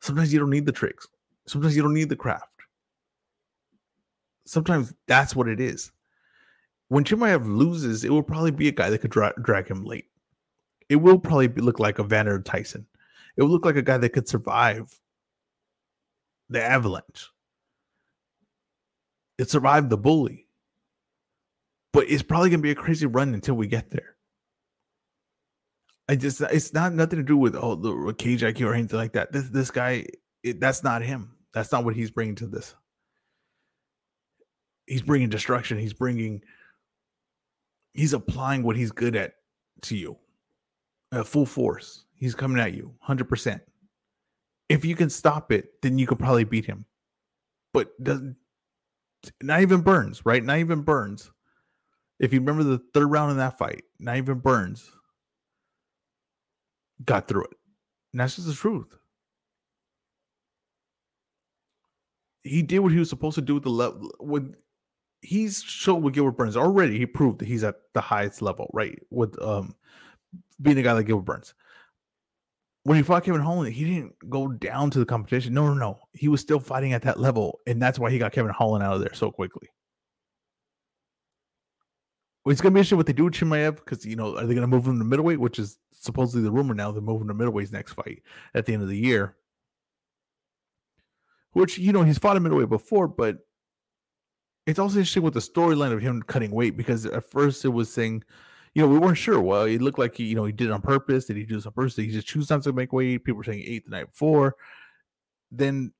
sometimes 0.00 0.32
you 0.32 0.38
don't 0.38 0.50
need 0.50 0.66
the 0.66 0.72
tricks. 0.72 1.06
Sometimes 1.46 1.76
you 1.76 1.82
don't 1.82 1.94
need 1.94 2.08
the 2.08 2.16
craft. 2.16 2.46
Sometimes 4.44 4.92
that's 5.06 5.36
what 5.36 5.48
it 5.48 5.60
is. 5.60 5.92
When 6.88 7.04
Chimaev 7.04 7.46
loses, 7.46 8.04
it 8.04 8.10
will 8.10 8.22
probably 8.22 8.50
be 8.50 8.68
a 8.68 8.72
guy 8.72 8.90
that 8.90 8.98
could 8.98 9.10
dra- 9.10 9.34
drag 9.42 9.68
him 9.68 9.84
late. 9.84 10.06
It 10.88 10.96
will 10.96 11.18
probably 11.18 11.48
be, 11.48 11.62
look 11.62 11.78
like 11.78 11.98
a 11.98 12.04
Vander 12.04 12.40
Tyson. 12.40 12.86
It 13.36 13.42
will 13.42 13.50
look 13.50 13.64
like 13.64 13.76
a 13.76 13.82
guy 13.82 13.96
that 13.96 14.10
could 14.10 14.28
survive 14.28 15.00
the 16.52 16.62
avalanche. 16.62 17.30
It 19.38 19.50
survived 19.50 19.90
the 19.90 19.96
bully. 19.96 20.46
But 21.92 22.08
it's 22.08 22.22
probably 22.22 22.50
gonna 22.50 22.62
be 22.62 22.70
a 22.70 22.76
crazy 22.76 23.06
run 23.06 23.34
until 23.34 23.54
we 23.54 23.66
get 23.66 23.90
there. 23.90 24.16
I 26.08 26.16
just 26.16 26.40
it's 26.40 26.72
not 26.72 26.92
nothing 26.92 27.18
to 27.18 27.22
do 27.22 27.36
with 27.36 27.54
oh 27.54 27.74
the 27.74 28.14
cage 28.14 28.42
IQ 28.42 28.66
or 28.66 28.74
anything 28.74 28.98
like 28.98 29.12
that. 29.12 29.32
This 29.32 29.48
this 29.48 29.70
guy, 29.70 30.06
it, 30.42 30.60
that's 30.60 30.82
not 30.82 31.02
him. 31.02 31.36
That's 31.54 31.70
not 31.70 31.84
what 31.84 31.94
he's 31.94 32.10
bringing 32.10 32.34
to 32.36 32.46
this. 32.46 32.74
He's 34.86 35.02
bringing 35.02 35.28
destruction. 35.28 35.78
He's 35.78 35.92
bringing. 35.92 36.42
He's 37.94 38.14
applying 38.14 38.62
what 38.62 38.76
he's 38.76 38.90
good 38.90 39.16
at 39.16 39.34
to 39.82 39.96
you, 39.96 40.16
at 41.12 41.26
full 41.26 41.46
force. 41.46 42.04
He's 42.14 42.34
coming 42.34 42.60
at 42.60 42.72
you, 42.72 42.94
hundred 43.00 43.28
percent. 43.28 43.62
If 44.68 44.84
you 44.84 44.96
can 44.96 45.10
stop 45.10 45.52
it, 45.52 45.82
then 45.82 45.98
you 45.98 46.06
could 46.06 46.18
probably 46.18 46.44
beat 46.44 46.64
him. 46.64 46.86
But 47.72 47.90
doesn't 48.02 48.36
not 49.42 49.60
even 49.60 49.82
Burns, 49.82 50.24
right? 50.24 50.42
Not 50.42 50.58
even 50.58 50.82
Burns. 50.82 51.30
If 52.18 52.32
you 52.32 52.40
remember 52.40 52.62
the 52.62 52.82
third 52.94 53.06
round 53.06 53.32
in 53.32 53.36
that 53.38 53.58
fight, 53.58 53.84
not 53.98 54.16
even 54.16 54.38
Burns 54.38 54.90
got 57.04 57.28
through 57.28 57.44
it. 57.44 57.56
And 58.12 58.20
that's 58.20 58.36
just 58.36 58.48
the 58.48 58.54
truth. 58.54 58.96
He 62.42 62.62
did 62.62 62.80
what 62.80 62.92
he 62.92 62.98
was 62.98 63.08
supposed 63.08 63.36
to 63.36 63.40
do 63.40 63.54
with 63.54 63.62
the 63.62 63.70
level. 63.70 64.10
When 64.18 64.56
he's 65.20 65.62
showed 65.62 66.02
with 66.02 66.14
Gilbert 66.14 66.32
Burns 66.32 66.56
already, 66.56 66.98
he 66.98 67.06
proved 67.06 67.38
that 67.38 67.48
he's 67.48 67.64
at 67.64 67.76
the 67.94 68.00
highest 68.00 68.42
level, 68.42 68.70
right? 68.72 68.98
With 69.10 69.40
um 69.40 69.74
being 70.60 70.78
a 70.78 70.82
guy 70.82 70.92
like 70.92 71.06
Gilbert 71.06 71.24
Burns. 71.24 71.54
When 72.84 72.96
he 72.96 73.02
fought 73.02 73.24
Kevin 73.24 73.40
Holland, 73.40 73.72
he 73.72 73.84
didn't 73.84 74.14
go 74.28 74.48
down 74.48 74.90
to 74.90 74.98
the 74.98 75.06
competition. 75.06 75.54
No, 75.54 75.68
no, 75.68 75.74
no. 75.74 76.00
He 76.14 76.26
was 76.28 76.40
still 76.40 76.58
fighting 76.58 76.92
at 76.92 77.02
that 77.02 77.20
level, 77.20 77.60
and 77.66 77.80
that's 77.80 77.98
why 77.98 78.10
he 78.10 78.18
got 78.18 78.32
Kevin 78.32 78.50
Holland 78.50 78.82
out 78.82 78.94
of 78.94 79.00
there 79.00 79.14
so 79.14 79.30
quickly. 79.30 79.68
It's 82.44 82.60
gonna 82.60 82.72
be 82.72 82.80
interesting 82.80 82.96
what 82.96 83.06
they 83.06 83.12
do 83.12 83.24
with 83.24 83.34
Chimaev 83.34 83.76
because 83.76 84.04
you 84.04 84.16
know 84.16 84.36
are 84.36 84.46
they 84.46 84.54
gonna 84.54 84.66
move 84.66 84.86
him 84.86 84.98
to 84.98 85.04
middleweight, 85.04 85.38
which 85.38 85.60
is 85.60 85.78
supposedly 85.92 86.42
the 86.42 86.50
rumor 86.50 86.74
now. 86.74 86.90
They're 86.90 87.00
moving 87.00 87.28
to 87.28 87.34
middleweight's 87.34 87.70
next 87.70 87.92
fight 87.92 88.22
at 88.54 88.66
the 88.66 88.72
end 88.72 88.82
of 88.82 88.88
the 88.88 88.98
year. 88.98 89.36
Which 91.52 91.78
you 91.78 91.92
know 91.92 92.02
he's 92.02 92.18
fought 92.18 92.36
a 92.36 92.40
middleweight 92.40 92.68
before, 92.68 93.06
but 93.06 93.38
it's 94.66 94.80
also 94.80 94.98
interesting 94.98 95.22
with 95.22 95.34
the 95.34 95.40
storyline 95.40 95.92
of 95.92 96.00
him 96.00 96.22
cutting 96.22 96.50
weight 96.50 96.76
because 96.76 97.06
at 97.06 97.30
first 97.30 97.64
it 97.64 97.68
was 97.68 97.92
saying, 97.92 98.24
you 98.74 98.82
know, 98.82 98.88
we 98.88 98.98
weren't 98.98 99.18
sure. 99.18 99.40
Well, 99.40 99.64
it 99.64 99.82
looked 99.82 99.98
like 99.98 100.16
he, 100.16 100.24
you 100.24 100.34
know, 100.34 100.44
he 100.44 100.52
did 100.52 100.68
it 100.68 100.72
on 100.72 100.80
purpose. 100.80 101.26
Did 101.26 101.36
he 101.36 101.44
do 101.44 101.56
this 101.56 101.66
on 101.66 101.72
purpose? 101.72 101.94
Did 101.94 102.06
he 102.06 102.12
just 102.12 102.26
choose 102.26 102.48
not 102.48 102.62
to 102.62 102.72
make 102.72 102.92
weight? 102.92 103.24
People 103.24 103.38
were 103.38 103.44
saying 103.44 103.64
eight 103.66 103.84
the 103.84 103.90
night 103.90 104.10
before. 104.10 104.56
Then 105.50 105.92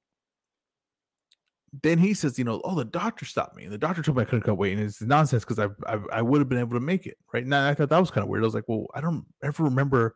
then 1.82 1.98
he 1.98 2.12
says, 2.12 2.38
you 2.38 2.44
know, 2.44 2.60
oh, 2.64 2.74
the 2.74 2.84
doctor 2.84 3.24
stopped 3.24 3.56
me. 3.56 3.66
The 3.66 3.78
doctor 3.78 4.02
told 4.02 4.18
me 4.18 4.22
I 4.22 4.26
couldn't 4.26 4.42
cut 4.42 4.58
weight. 4.58 4.76
And 4.76 4.82
it's 4.82 5.00
nonsense 5.00 5.44
because 5.44 5.58
I, 5.58 5.68
I, 5.86 5.98
I 6.12 6.22
would 6.22 6.40
have 6.40 6.48
been 6.48 6.58
able 6.58 6.74
to 6.74 6.84
make 6.84 7.06
it. 7.06 7.16
Right 7.32 7.46
now, 7.46 7.66
I 7.66 7.74
thought 7.74 7.88
that 7.88 7.98
was 7.98 8.10
kind 8.10 8.22
of 8.22 8.28
weird. 8.28 8.44
I 8.44 8.46
was 8.46 8.54
like, 8.54 8.68
well, 8.68 8.86
I 8.94 9.00
don't 9.00 9.24
ever 9.42 9.64
remember 9.64 10.14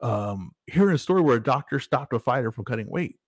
um, 0.00 0.52
hearing 0.66 0.94
a 0.94 0.98
story 0.98 1.22
where 1.22 1.36
a 1.36 1.42
doctor 1.42 1.80
stopped 1.80 2.12
a 2.12 2.20
fighter 2.20 2.52
from 2.52 2.64
cutting 2.64 2.88
weight. 2.88 3.18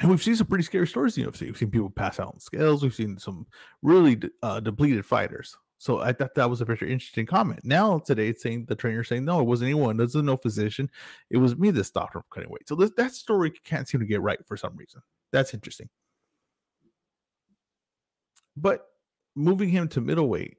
And 0.00 0.10
we've 0.10 0.22
seen 0.22 0.34
some 0.34 0.48
pretty 0.48 0.64
scary 0.64 0.88
stories 0.88 1.16
in 1.16 1.24
UFC. 1.24 1.42
We've 1.42 1.56
seen 1.56 1.70
people 1.70 1.90
pass 1.90 2.18
out 2.18 2.28
on 2.28 2.40
scales. 2.40 2.82
We've 2.82 2.94
seen 2.94 3.18
some 3.18 3.46
really 3.82 4.20
uh, 4.42 4.58
depleted 4.58 5.06
fighters. 5.06 5.56
So 5.82 5.98
I 5.98 6.12
thought 6.12 6.36
that 6.36 6.48
was 6.48 6.60
a 6.60 6.64
very 6.64 6.92
interesting 6.92 7.26
comment. 7.26 7.58
Now 7.64 7.98
today, 7.98 8.28
it's 8.28 8.40
saying 8.40 8.66
the 8.66 8.76
trainer 8.76 9.02
saying 9.02 9.24
no, 9.24 9.40
it 9.40 9.48
wasn't 9.48 9.70
anyone. 9.70 9.96
There's 9.96 10.14
no 10.14 10.36
physician. 10.36 10.88
It 11.28 11.38
was 11.38 11.56
me 11.56 11.72
that 11.72 11.82
stopped 11.82 12.12
from 12.12 12.22
cutting 12.32 12.50
weight. 12.50 12.68
So 12.68 12.76
this, 12.76 12.92
that 12.96 13.16
story 13.16 13.50
can't 13.50 13.88
seem 13.88 14.00
to 14.00 14.06
get 14.06 14.22
right 14.22 14.38
for 14.46 14.56
some 14.56 14.76
reason. 14.76 15.02
That's 15.32 15.54
interesting. 15.54 15.88
But 18.56 18.86
moving 19.34 19.70
him 19.70 19.88
to 19.88 20.00
middleweight 20.00 20.56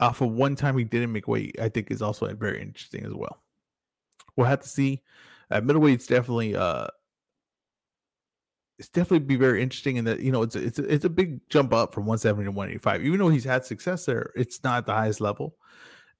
off 0.00 0.20
of 0.20 0.32
one 0.32 0.56
time 0.56 0.76
he 0.76 0.82
didn't 0.82 1.12
make 1.12 1.28
weight, 1.28 1.54
I 1.62 1.68
think 1.68 1.92
is 1.92 2.02
also 2.02 2.34
very 2.34 2.60
interesting 2.60 3.06
as 3.06 3.14
well. 3.14 3.44
We'll 4.34 4.48
have 4.48 4.62
to 4.62 4.68
see. 4.68 5.04
At 5.52 5.64
middleweight, 5.64 5.94
it's 5.94 6.08
definitely 6.08 6.56
uh 6.56 6.88
it's 8.78 8.88
definitely 8.88 9.20
be 9.20 9.36
very 9.36 9.62
interesting 9.62 9.96
in 9.96 10.04
that 10.04 10.20
you 10.20 10.32
know 10.32 10.42
it's 10.42 10.56
it's 10.56 10.78
it's 10.78 11.04
a 11.04 11.10
big 11.10 11.40
jump 11.48 11.72
up 11.72 11.94
from 11.94 12.04
170 12.04 12.44
to 12.44 12.50
185. 12.50 13.04
Even 13.04 13.18
though 13.18 13.28
he's 13.28 13.44
had 13.44 13.64
success 13.64 14.04
there, 14.04 14.32
it's 14.34 14.62
not 14.64 14.86
the 14.86 14.92
highest 14.92 15.20
level. 15.20 15.56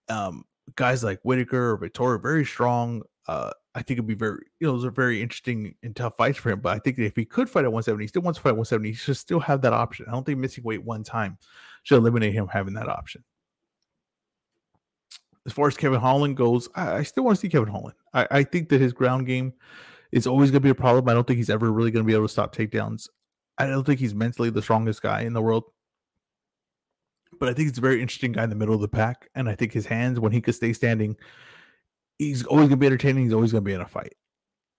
Um, 0.09 0.45
guys 0.77 1.03
like 1.03 1.21
Whittaker 1.23 1.73
or 1.73 1.79
Vettori, 1.79 2.21
very 2.23 2.45
strong. 2.45 3.03
Uh, 3.27 3.51
I 3.75 3.83
think 3.83 3.99
it'd 3.99 4.07
be 4.07 4.15
very, 4.15 4.45
you 4.61 4.67
know, 4.67 4.75
those 4.75 4.85
are 4.85 4.91
very 4.91 5.21
interesting 5.21 5.75
and 5.83 5.97
tough 5.97 6.17
fights 6.17 6.39
for 6.39 6.51
him. 6.51 6.61
But 6.61 6.75
I 6.75 6.79
think 6.79 6.99
if 6.99 7.17
he 7.17 7.25
could 7.25 7.49
fight 7.49 7.65
at 7.65 7.73
170, 7.73 8.05
he 8.05 8.09
still 8.09 8.23
wants 8.23 8.39
to 8.39 8.43
fight 8.43 8.51
170, 8.51 8.91
he 8.91 8.95
should 8.95 9.17
still 9.17 9.41
have 9.41 9.63
that 9.63 9.73
option. 9.73 10.07
I 10.09 10.13
don't 10.13 10.25
think 10.25 10.39
missing 10.39 10.63
weight 10.63 10.85
one 10.85 11.03
time 11.03 11.39
should 11.83 11.99
eliminate 11.99 12.35
him 12.35 12.47
having 12.47 12.75
that 12.75 12.89
option. 12.89 13.25
As 15.47 15.53
far 15.53 15.67
as 15.67 15.77
Kevin 15.77 16.01
Holland 16.01 16.37
goes, 16.37 16.69
I, 16.75 16.97
I 16.97 17.03
still 17.03 17.25
want 17.25 17.37
to 17.37 17.41
see 17.41 17.49
Kevin 17.49 17.69
Holland. 17.69 17.97
I, 18.13 18.27
I 18.31 18.43
think 18.45 18.69
that 18.69 18.81
his 18.81 18.93
ground 18.93 19.27
game 19.27 19.55
is 20.15 20.29
always 20.29 20.53
going 20.53 20.63
to 20.63 20.65
be 20.65 20.71
a 20.71 20.75
problem. 20.77 21.09
I 21.09 21.13
don't 21.13 21.27
think 21.27 21.39
he's 21.39 21.51
ever 21.51 21.73
really 21.73 21.91
going 21.91 22.05
to 22.05 22.07
be 22.07 22.15
able 22.15 22.27
to 22.27 22.33
stop 22.33 22.55
takedowns. 22.55 23.09
I 23.59 23.67
don't 23.67 23.85
think 23.85 23.99
he's 23.99 24.15
mentally 24.15 24.49
the 24.49 24.63
strongest 24.63 25.03
guy 25.03 25.23
in 25.23 25.33
the 25.33 25.43
world. 25.43 25.65
But 27.41 27.49
I 27.49 27.53
think 27.53 27.69
he's 27.69 27.79
a 27.79 27.81
very 27.81 28.01
interesting 28.01 28.31
guy 28.31 28.45
in 28.45 28.51
the 28.51 28.55
middle 28.55 28.77
of 28.77 28.81
the 28.81 28.89
pack. 28.89 29.29
And 29.35 29.49
I 29.49 29.57
think 29.57 29.73
his 29.73 29.87
hands, 29.87 30.21
when 30.21 30.31
he 30.31 30.41
could 30.41 30.55
stay 30.55 30.73
standing, 30.73 31.17
he's 32.17 32.45
always 32.45 32.69
gonna 32.69 32.77
be 32.77 32.87
entertaining. 32.87 33.25
He's 33.25 33.33
always 33.33 33.51
gonna 33.51 33.63
be 33.63 33.73
in 33.73 33.81
a 33.81 33.89
fight. 33.89 34.15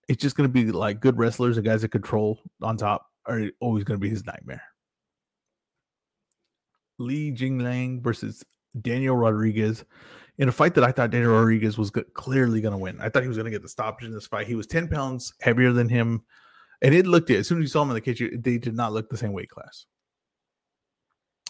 It's 0.08 0.22
just 0.22 0.36
gonna 0.36 0.48
be 0.48 0.72
like 0.72 1.00
good 1.00 1.18
wrestlers 1.18 1.58
and 1.58 1.66
guys 1.66 1.82
that 1.82 1.90
control 1.90 2.40
on 2.62 2.78
top 2.78 3.06
are 3.26 3.42
always 3.60 3.84
gonna 3.84 3.98
be 3.98 4.08
his 4.08 4.24
nightmare. 4.24 4.62
Li 6.98 7.30
Jingliang 7.30 8.00
versus 8.00 8.42
Daniel 8.80 9.16
Rodriguez 9.16 9.84
in 10.38 10.48
a 10.48 10.52
fight 10.52 10.74
that 10.74 10.84
I 10.84 10.92
thought 10.92 11.10
Daniel 11.10 11.32
Rodriguez 11.32 11.78
was 11.78 11.90
clearly 11.90 12.60
going 12.60 12.72
to 12.72 12.78
win. 12.78 13.00
I 13.00 13.08
thought 13.08 13.22
he 13.22 13.28
was 13.28 13.38
going 13.38 13.46
to 13.46 13.50
get 13.50 13.62
the 13.62 13.68
stoppage 13.68 14.06
in 14.06 14.12
this 14.12 14.26
fight. 14.26 14.46
He 14.46 14.54
was 14.54 14.66
10 14.66 14.88
pounds 14.88 15.32
heavier 15.40 15.72
than 15.72 15.88
him. 15.88 16.22
And 16.82 16.94
it 16.94 17.06
looked 17.06 17.30
it 17.30 17.38
as 17.38 17.48
soon 17.48 17.58
as 17.58 17.62
you 17.62 17.68
saw 17.68 17.82
him 17.82 17.90
in 17.90 17.94
the 17.94 18.00
cage, 18.00 18.22
they 18.34 18.58
did 18.58 18.74
not 18.74 18.92
look 18.92 19.08
the 19.08 19.16
same 19.16 19.32
weight 19.32 19.48
class. 19.48 19.86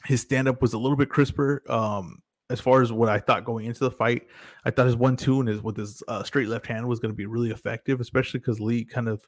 His 0.04 0.20
stand 0.20 0.46
up 0.46 0.62
was 0.62 0.72
a 0.72 0.78
little 0.78 0.96
bit 0.96 1.08
crisper. 1.08 1.64
Um, 1.68 2.22
as 2.48 2.60
far 2.60 2.80
as 2.80 2.92
what 2.92 3.08
I 3.08 3.18
thought 3.18 3.44
going 3.44 3.66
into 3.66 3.80
the 3.80 3.90
fight, 3.90 4.28
I 4.64 4.70
thought 4.70 4.86
his 4.86 4.94
one 4.94 5.16
two 5.16 5.40
and 5.40 5.48
his 5.48 5.62
with 5.62 5.76
his 5.76 6.00
uh, 6.06 6.22
straight 6.22 6.46
left 6.46 6.66
hand 6.66 6.86
was 6.86 7.00
going 7.00 7.12
to 7.12 7.16
be 7.16 7.26
really 7.26 7.50
effective, 7.50 8.00
especially 8.00 8.38
because 8.38 8.60
Lee 8.60 8.84
kind 8.84 9.08
of 9.08 9.26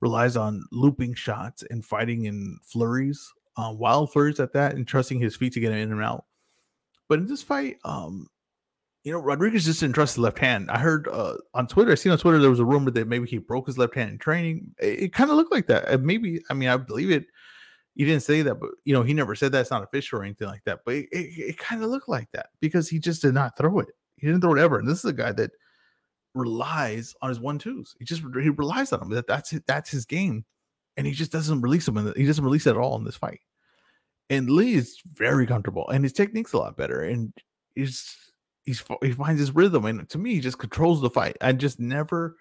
relies 0.00 0.36
on 0.36 0.64
looping 0.72 1.14
shots 1.14 1.62
and 1.70 1.84
fighting 1.84 2.24
in 2.24 2.58
flurries, 2.64 3.32
uh, 3.56 3.72
wild 3.72 4.12
flurries 4.12 4.40
at 4.40 4.52
that, 4.54 4.74
and 4.74 4.86
trusting 4.86 5.20
his 5.20 5.36
feet 5.36 5.52
to 5.52 5.60
get 5.60 5.70
him 5.70 5.78
in 5.78 5.92
and 5.92 6.02
out. 6.02 6.24
But 7.08 7.20
in 7.20 7.26
this 7.26 7.42
fight, 7.42 7.76
um, 7.84 8.28
you 9.06 9.12
know, 9.12 9.20
Rodriguez 9.20 9.64
just 9.64 9.78
didn't 9.78 9.94
trust 9.94 10.16
the 10.16 10.20
left 10.20 10.40
hand. 10.40 10.68
I 10.68 10.80
heard 10.80 11.06
uh, 11.06 11.34
on 11.54 11.68
Twitter, 11.68 11.92
I 11.92 11.94
seen 11.94 12.10
on 12.10 12.18
Twitter 12.18 12.40
there 12.40 12.50
was 12.50 12.58
a 12.58 12.64
rumor 12.64 12.90
that 12.90 13.06
maybe 13.06 13.28
he 13.28 13.38
broke 13.38 13.68
his 13.68 13.78
left 13.78 13.94
hand 13.94 14.10
in 14.10 14.18
training. 14.18 14.74
It, 14.80 15.04
it 15.04 15.12
kind 15.12 15.30
of 15.30 15.36
looked 15.36 15.52
like 15.52 15.68
that. 15.68 16.00
maybe, 16.00 16.42
I 16.50 16.54
mean, 16.54 16.68
I 16.68 16.76
believe 16.76 17.12
it 17.12 17.26
he 17.94 18.04
didn't 18.04 18.24
say 18.24 18.42
that, 18.42 18.56
but 18.56 18.70
you 18.82 18.92
know, 18.92 19.04
he 19.04 19.14
never 19.14 19.36
said 19.36 19.52
that's 19.52 19.70
not 19.70 19.84
official 19.84 20.18
or 20.18 20.24
anything 20.24 20.48
like 20.48 20.64
that. 20.64 20.80
But 20.84 20.96
it, 20.96 21.08
it, 21.12 21.50
it 21.50 21.58
kind 21.58 21.84
of 21.84 21.90
looked 21.90 22.08
like 22.08 22.28
that 22.32 22.48
because 22.60 22.88
he 22.88 22.98
just 22.98 23.22
did 23.22 23.32
not 23.32 23.56
throw 23.56 23.78
it. 23.78 23.88
He 24.16 24.26
didn't 24.26 24.40
throw 24.40 24.56
it 24.56 24.60
ever. 24.60 24.80
And 24.80 24.88
this 24.88 24.98
is 24.98 25.04
a 25.04 25.12
guy 25.12 25.30
that 25.30 25.52
relies 26.34 27.14
on 27.22 27.28
his 27.28 27.38
one 27.38 27.60
twos. 27.60 27.94
He 28.00 28.04
just 28.04 28.22
he 28.42 28.50
relies 28.50 28.92
on 28.92 28.98
them. 28.98 29.10
That 29.10 29.28
that's 29.28 29.52
it, 29.52 29.62
that's 29.68 29.88
his 29.88 30.04
game, 30.04 30.44
and 30.96 31.06
he 31.06 31.12
just 31.12 31.30
doesn't 31.30 31.62
release 31.62 31.86
them. 31.86 32.12
he 32.16 32.26
doesn't 32.26 32.44
release 32.44 32.66
it 32.66 32.70
at 32.70 32.76
all 32.76 32.96
in 32.96 33.04
this 33.04 33.16
fight. 33.16 33.40
And 34.30 34.50
Lee 34.50 34.74
is 34.74 34.98
very 35.14 35.46
comfortable, 35.46 35.88
and 35.88 36.04
his 36.04 36.12
technique's 36.12 36.54
a 36.54 36.58
lot 36.58 36.76
better. 36.76 37.02
And 37.02 37.32
he's 37.76 38.16
he's 38.66 38.84
he 39.02 39.12
finds 39.12 39.40
his 39.40 39.54
rhythm, 39.54 39.86
and 39.86 40.08
to 40.10 40.18
me, 40.18 40.34
he 40.34 40.40
just 40.40 40.58
controls 40.58 41.00
the 41.00 41.08
fight. 41.08 41.36
I 41.40 41.52
just 41.52 41.80
never 41.80 42.36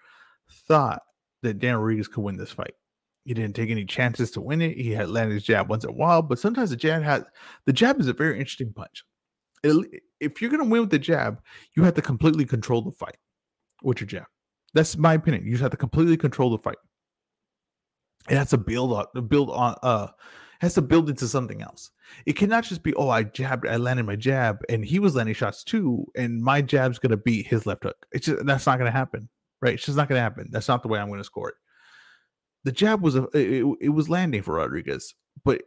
thought 0.67 1.01
that 1.43 1.59
Dan 1.59 1.75
Rodriguez 1.75 2.07
could 2.07 2.23
win 2.23 2.35
this 2.35 2.51
fight. 2.51 2.73
He 3.23 3.33
didn't 3.33 3.55
take 3.55 3.69
any 3.69 3.85
chances 3.85 4.31
to 4.31 4.41
win 4.41 4.61
it. 4.61 4.77
He 4.77 4.91
had 4.91 5.09
landed 5.09 5.35
his 5.35 5.43
jab 5.43 5.69
once 5.69 5.83
in 5.83 5.89
a 5.89 5.93
while, 5.93 6.21
but 6.21 6.39
sometimes 6.39 6.71
the 6.71 6.75
jab 6.75 7.03
has 7.03 7.23
the 7.65 7.73
jab 7.73 7.99
is 7.99 8.07
a 8.07 8.13
very 8.13 8.39
interesting 8.39 8.73
punch. 8.73 9.03
It, 9.63 10.01
if 10.19 10.41
you're 10.41 10.51
gonna 10.51 10.65
win 10.65 10.81
with 10.81 10.89
the 10.89 10.99
jab, 10.99 11.41
you 11.75 11.83
have 11.83 11.93
to 11.95 12.01
completely 12.01 12.45
control 12.45 12.81
the 12.81 12.91
fight 12.91 13.17
with 13.83 14.01
your 14.01 14.07
jab. 14.07 14.25
That's 14.73 14.97
my 14.97 15.13
opinion. 15.13 15.45
You 15.45 15.51
just 15.51 15.61
have 15.61 15.71
to 15.71 15.77
completely 15.77 16.17
control 16.17 16.51
the 16.51 16.57
fight. 16.57 16.77
It 18.29 18.37
has 18.37 18.49
to 18.49 18.57
build 18.57 18.91
on 18.93 19.27
build 19.27 19.49
on 19.51 19.75
uh 19.81 20.07
has 20.59 20.73
to 20.75 20.81
build 20.81 21.09
into 21.09 21.27
something 21.27 21.61
else. 21.61 21.91
It 22.25 22.33
cannot 22.33 22.63
just 22.63 22.83
be, 22.83 22.93
oh, 22.95 23.09
I 23.09 23.23
jabbed, 23.23 23.67
I 23.67 23.77
landed 23.77 24.05
my 24.05 24.15
jab, 24.15 24.59
and 24.69 24.85
he 24.85 24.99
was 24.99 25.15
landing 25.15 25.35
shots 25.35 25.63
too, 25.63 26.05
and 26.15 26.41
my 26.41 26.61
jab's 26.61 26.99
gonna 26.99 27.17
beat 27.17 27.47
his 27.47 27.65
left 27.65 27.83
hook. 27.83 28.05
It's 28.11 28.25
just 28.25 28.45
that's 28.45 28.65
not 28.65 28.77
gonna 28.77 28.91
happen, 28.91 29.29
right? 29.61 29.73
It's 29.73 29.85
just 29.85 29.97
not 29.97 30.07
gonna 30.09 30.21
happen. 30.21 30.49
That's 30.51 30.67
not 30.67 30.81
the 30.81 30.87
way 30.87 30.99
I'm 30.99 31.09
gonna 31.09 31.23
score 31.23 31.49
it. 31.49 31.55
The 32.63 32.71
jab 32.71 33.01
was 33.01 33.15
a 33.15 33.23
it, 33.33 33.65
it 33.81 33.89
was 33.89 34.09
landing 34.09 34.41
for 34.41 34.55
Rodriguez, 34.55 35.13
but 35.43 35.63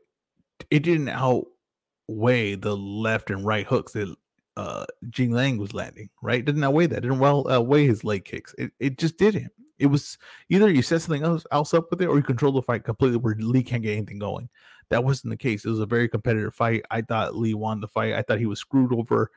it 0.71 0.83
didn't 0.83 1.09
outweigh 1.09 2.55
the 2.55 2.77
left 2.77 3.31
and 3.31 3.45
right 3.45 3.67
hooks 3.67 3.93
that 3.93 4.15
uh 4.57 4.85
Jing 5.11 5.33
Liang 5.33 5.59
was 5.59 5.75
landing, 5.75 6.09
right? 6.23 6.45
Didn't 6.45 6.65
outweigh 6.65 6.87
that, 6.87 7.03
didn't 7.03 7.21
well 7.21 7.49
outweigh 7.51 7.87
his 7.87 8.05
leg 8.05 8.25
kicks. 8.25 8.55
It, 8.59 8.73
it 8.81 8.99
just 8.99 9.19
didn't. 9.19 9.53
It 9.79 9.87
was 9.87 10.19
either 10.49 10.71
you 10.71 10.83
set 10.83 11.03
something 11.03 11.23
else, 11.23 11.47
else 11.53 11.73
up 11.73 11.91
with 11.91 12.03
it 12.03 12.07
or 12.07 12.17
you 12.17 12.23
control 12.23 12.53
the 12.53 12.63
fight 12.63 12.85
completely 12.85 13.19
where 13.19 13.37
Lee 13.39 13.63
can't 13.63 13.83
get 13.83 13.97
anything 13.97 14.19
going. 14.19 14.49
That 14.91 15.05
wasn't 15.05 15.31
the 15.31 15.37
case. 15.37 15.65
It 15.65 15.71
was 15.71 15.81
a 15.81 15.87
very 15.87 16.09
competitive 16.09 16.55
fight. 16.55 16.85
I 16.91 17.03
thought 17.03 17.37
Lee 17.37 17.55
won 17.55 17.81
the 17.81 17.89
fight. 17.89 18.15
I 18.15 18.23
thought 18.23 18.39
he 18.39 18.47
was 18.47 18.59
screwed 18.59 18.93
over 18.93 19.31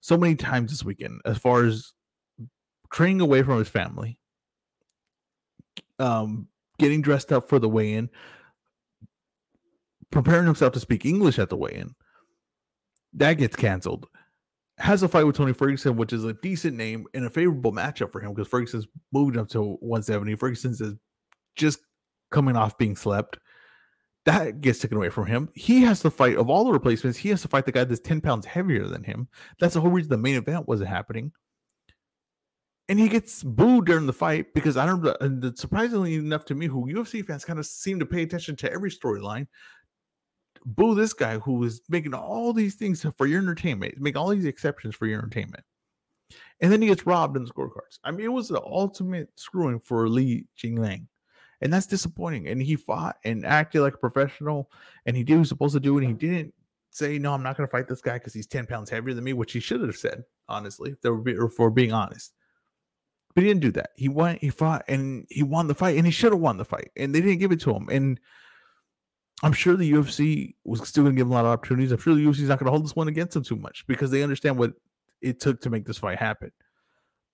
so 0.00 0.16
many 0.16 0.36
times 0.36 0.70
this 0.70 0.84
weekend 0.84 1.20
as 1.24 1.38
far 1.38 1.64
as 1.64 1.92
training 2.92 3.20
away 3.20 3.42
from 3.42 3.58
his 3.58 3.68
family, 3.68 4.18
um, 5.98 6.48
getting 6.78 7.02
dressed 7.02 7.32
up 7.32 7.48
for 7.48 7.58
the 7.58 7.68
weigh 7.68 7.94
in, 7.94 8.08
preparing 10.10 10.46
himself 10.46 10.72
to 10.74 10.80
speak 10.80 11.04
English 11.04 11.38
at 11.38 11.50
the 11.50 11.56
weigh 11.56 11.74
in. 11.74 11.94
That 13.14 13.34
gets 13.34 13.56
canceled 13.56 14.06
has 14.78 15.02
a 15.02 15.08
fight 15.08 15.24
with 15.24 15.36
Tony 15.36 15.52
Ferguson, 15.52 15.96
which 15.96 16.12
is 16.12 16.24
a 16.24 16.34
decent 16.34 16.76
name 16.76 17.06
and 17.12 17.24
a 17.24 17.30
favorable 17.30 17.72
matchup 17.72 18.12
for 18.12 18.20
him 18.20 18.32
because 18.32 18.48
Ferguson's 18.48 18.86
moved 19.12 19.36
up 19.36 19.48
to 19.48 19.76
170. 19.80 20.36
Ferguson's 20.36 20.80
is 20.80 20.94
just 21.56 21.80
coming 22.30 22.56
off 22.56 22.78
being 22.78 22.94
slept. 22.94 23.38
That 24.28 24.60
gets 24.60 24.78
taken 24.78 24.98
away 24.98 25.08
from 25.08 25.24
him. 25.24 25.48
He 25.54 25.80
has 25.84 26.00
to 26.00 26.10
fight 26.10 26.36
of 26.36 26.50
all 26.50 26.64
the 26.64 26.72
replacements. 26.72 27.16
He 27.16 27.30
has 27.30 27.40
to 27.40 27.48
fight 27.48 27.64
the 27.64 27.72
guy 27.72 27.84
that's 27.84 27.98
10 28.00 28.20
pounds 28.20 28.44
heavier 28.44 28.86
than 28.86 29.02
him. 29.02 29.26
That's 29.58 29.72
the 29.72 29.80
whole 29.80 29.90
reason 29.90 30.10
the 30.10 30.18
main 30.18 30.34
event 30.34 30.68
wasn't 30.68 30.90
happening. 30.90 31.32
And 32.90 32.98
he 32.98 33.08
gets 33.08 33.42
booed 33.42 33.86
during 33.86 34.04
the 34.04 34.12
fight 34.12 34.52
because 34.52 34.76
I 34.76 34.84
don't 34.84 35.02
know. 35.02 35.52
Surprisingly 35.54 36.16
enough 36.16 36.44
to 36.44 36.54
me, 36.54 36.66
who 36.66 36.92
UFC 36.92 37.24
fans 37.26 37.46
kind 37.46 37.58
of 37.58 37.64
seem 37.64 37.98
to 38.00 38.04
pay 38.04 38.22
attention 38.22 38.54
to 38.56 38.70
every 38.70 38.90
storyline, 38.90 39.46
boo 40.66 40.94
this 40.94 41.14
guy 41.14 41.38
who 41.38 41.64
is 41.64 41.80
making 41.88 42.12
all 42.12 42.52
these 42.52 42.74
things 42.74 43.06
for 43.16 43.26
your 43.26 43.40
entertainment, 43.40 43.94
make 43.98 44.14
all 44.16 44.28
these 44.28 44.44
exceptions 44.44 44.94
for 44.94 45.06
your 45.06 45.20
entertainment. 45.20 45.64
And 46.60 46.70
then 46.70 46.82
he 46.82 46.88
gets 46.88 47.06
robbed 47.06 47.38
in 47.38 47.44
the 47.44 47.50
scorecards. 47.50 47.98
I 48.04 48.10
mean, 48.10 48.26
it 48.26 48.32
was 48.32 48.48
the 48.48 48.60
ultimate 48.62 49.30
screwing 49.36 49.80
for 49.80 50.06
Li 50.06 50.44
Jingliang. 50.62 51.06
And 51.60 51.72
that's 51.72 51.86
disappointing. 51.86 52.48
And 52.48 52.62
he 52.62 52.76
fought 52.76 53.16
and 53.24 53.44
acted 53.44 53.82
like 53.82 53.94
a 53.94 53.98
professional 53.98 54.70
and 55.06 55.16
he 55.16 55.24
did 55.24 55.34
what 55.34 55.38
he 55.38 55.40
was 55.40 55.48
supposed 55.48 55.74
to 55.74 55.80
do. 55.80 55.98
And 55.98 56.06
he 56.06 56.12
didn't 56.12 56.54
say, 56.90 57.18
No, 57.18 57.32
I'm 57.32 57.42
not 57.42 57.56
going 57.56 57.66
to 57.66 57.70
fight 57.70 57.88
this 57.88 58.00
guy 58.00 58.14
because 58.14 58.34
he's 58.34 58.46
10 58.46 58.66
pounds 58.66 58.90
heavier 58.90 59.14
than 59.14 59.24
me, 59.24 59.32
which 59.32 59.52
he 59.52 59.60
should 59.60 59.80
have 59.80 59.96
said, 59.96 60.24
honestly, 60.48 60.94
for 61.02 61.70
being 61.70 61.92
honest. 61.92 62.32
But 63.34 63.44
he 63.44 63.50
didn't 63.50 63.62
do 63.62 63.72
that. 63.72 63.90
He 63.96 64.08
went, 64.08 64.40
he 64.40 64.50
fought, 64.50 64.84
and 64.88 65.26
he 65.30 65.42
won 65.42 65.68
the 65.68 65.74
fight, 65.74 65.96
and 65.96 66.06
he 66.06 66.12
should 66.12 66.32
have 66.32 66.40
won 66.40 66.56
the 66.56 66.64
fight. 66.64 66.90
And 66.96 67.14
they 67.14 67.20
didn't 67.20 67.38
give 67.38 67.52
it 67.52 67.60
to 67.60 67.72
him. 67.72 67.88
And 67.90 68.18
I'm 69.42 69.52
sure 69.52 69.76
the 69.76 69.92
UFC 69.92 70.54
was 70.64 70.86
still 70.88 71.04
going 71.04 71.14
to 71.14 71.18
give 71.20 71.26
him 71.26 71.32
a 71.32 71.34
lot 71.34 71.44
of 71.44 71.52
opportunities. 71.52 71.92
I'm 71.92 71.98
sure 71.98 72.14
the 72.14 72.24
UFC 72.24 72.40
is 72.40 72.48
not 72.48 72.58
going 72.58 72.66
to 72.66 72.72
hold 72.72 72.84
this 72.84 72.96
one 72.96 73.08
against 73.08 73.36
him 73.36 73.44
too 73.44 73.56
much 73.56 73.86
because 73.86 74.10
they 74.10 74.22
understand 74.22 74.58
what 74.58 74.72
it 75.20 75.40
took 75.40 75.60
to 75.60 75.70
make 75.70 75.86
this 75.86 75.98
fight 75.98 76.18
happen. 76.18 76.50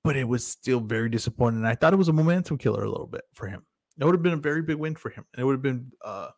But 0.03 0.17
it 0.17 0.29
was 0.29 0.47
still 0.47 0.81
very 0.81 1.09
disappointing. 1.09 1.61
And 1.61 1.69
I 1.69 1.75
thought 1.75 1.95
it 1.95 1.97
was 1.97 2.09
a 2.09 2.13
momentum 2.13 2.59
killer 2.59 2.85
a 2.85 2.91
little 2.91 3.07
bit 3.07 3.23
for 3.33 3.47
him. 3.47 3.65
It 3.99 4.05
would 4.05 4.15
have 4.15 4.23
been 4.23 4.33
a 4.33 4.39
very 4.39 4.63
big 4.63 4.77
win 4.77 4.95
for 4.97 5.11
him. 5.11 5.25
And 5.33 5.43
it 5.43 5.45
would 5.45 5.55
have 5.55 5.63
been 5.63 5.93
uh 6.03 6.29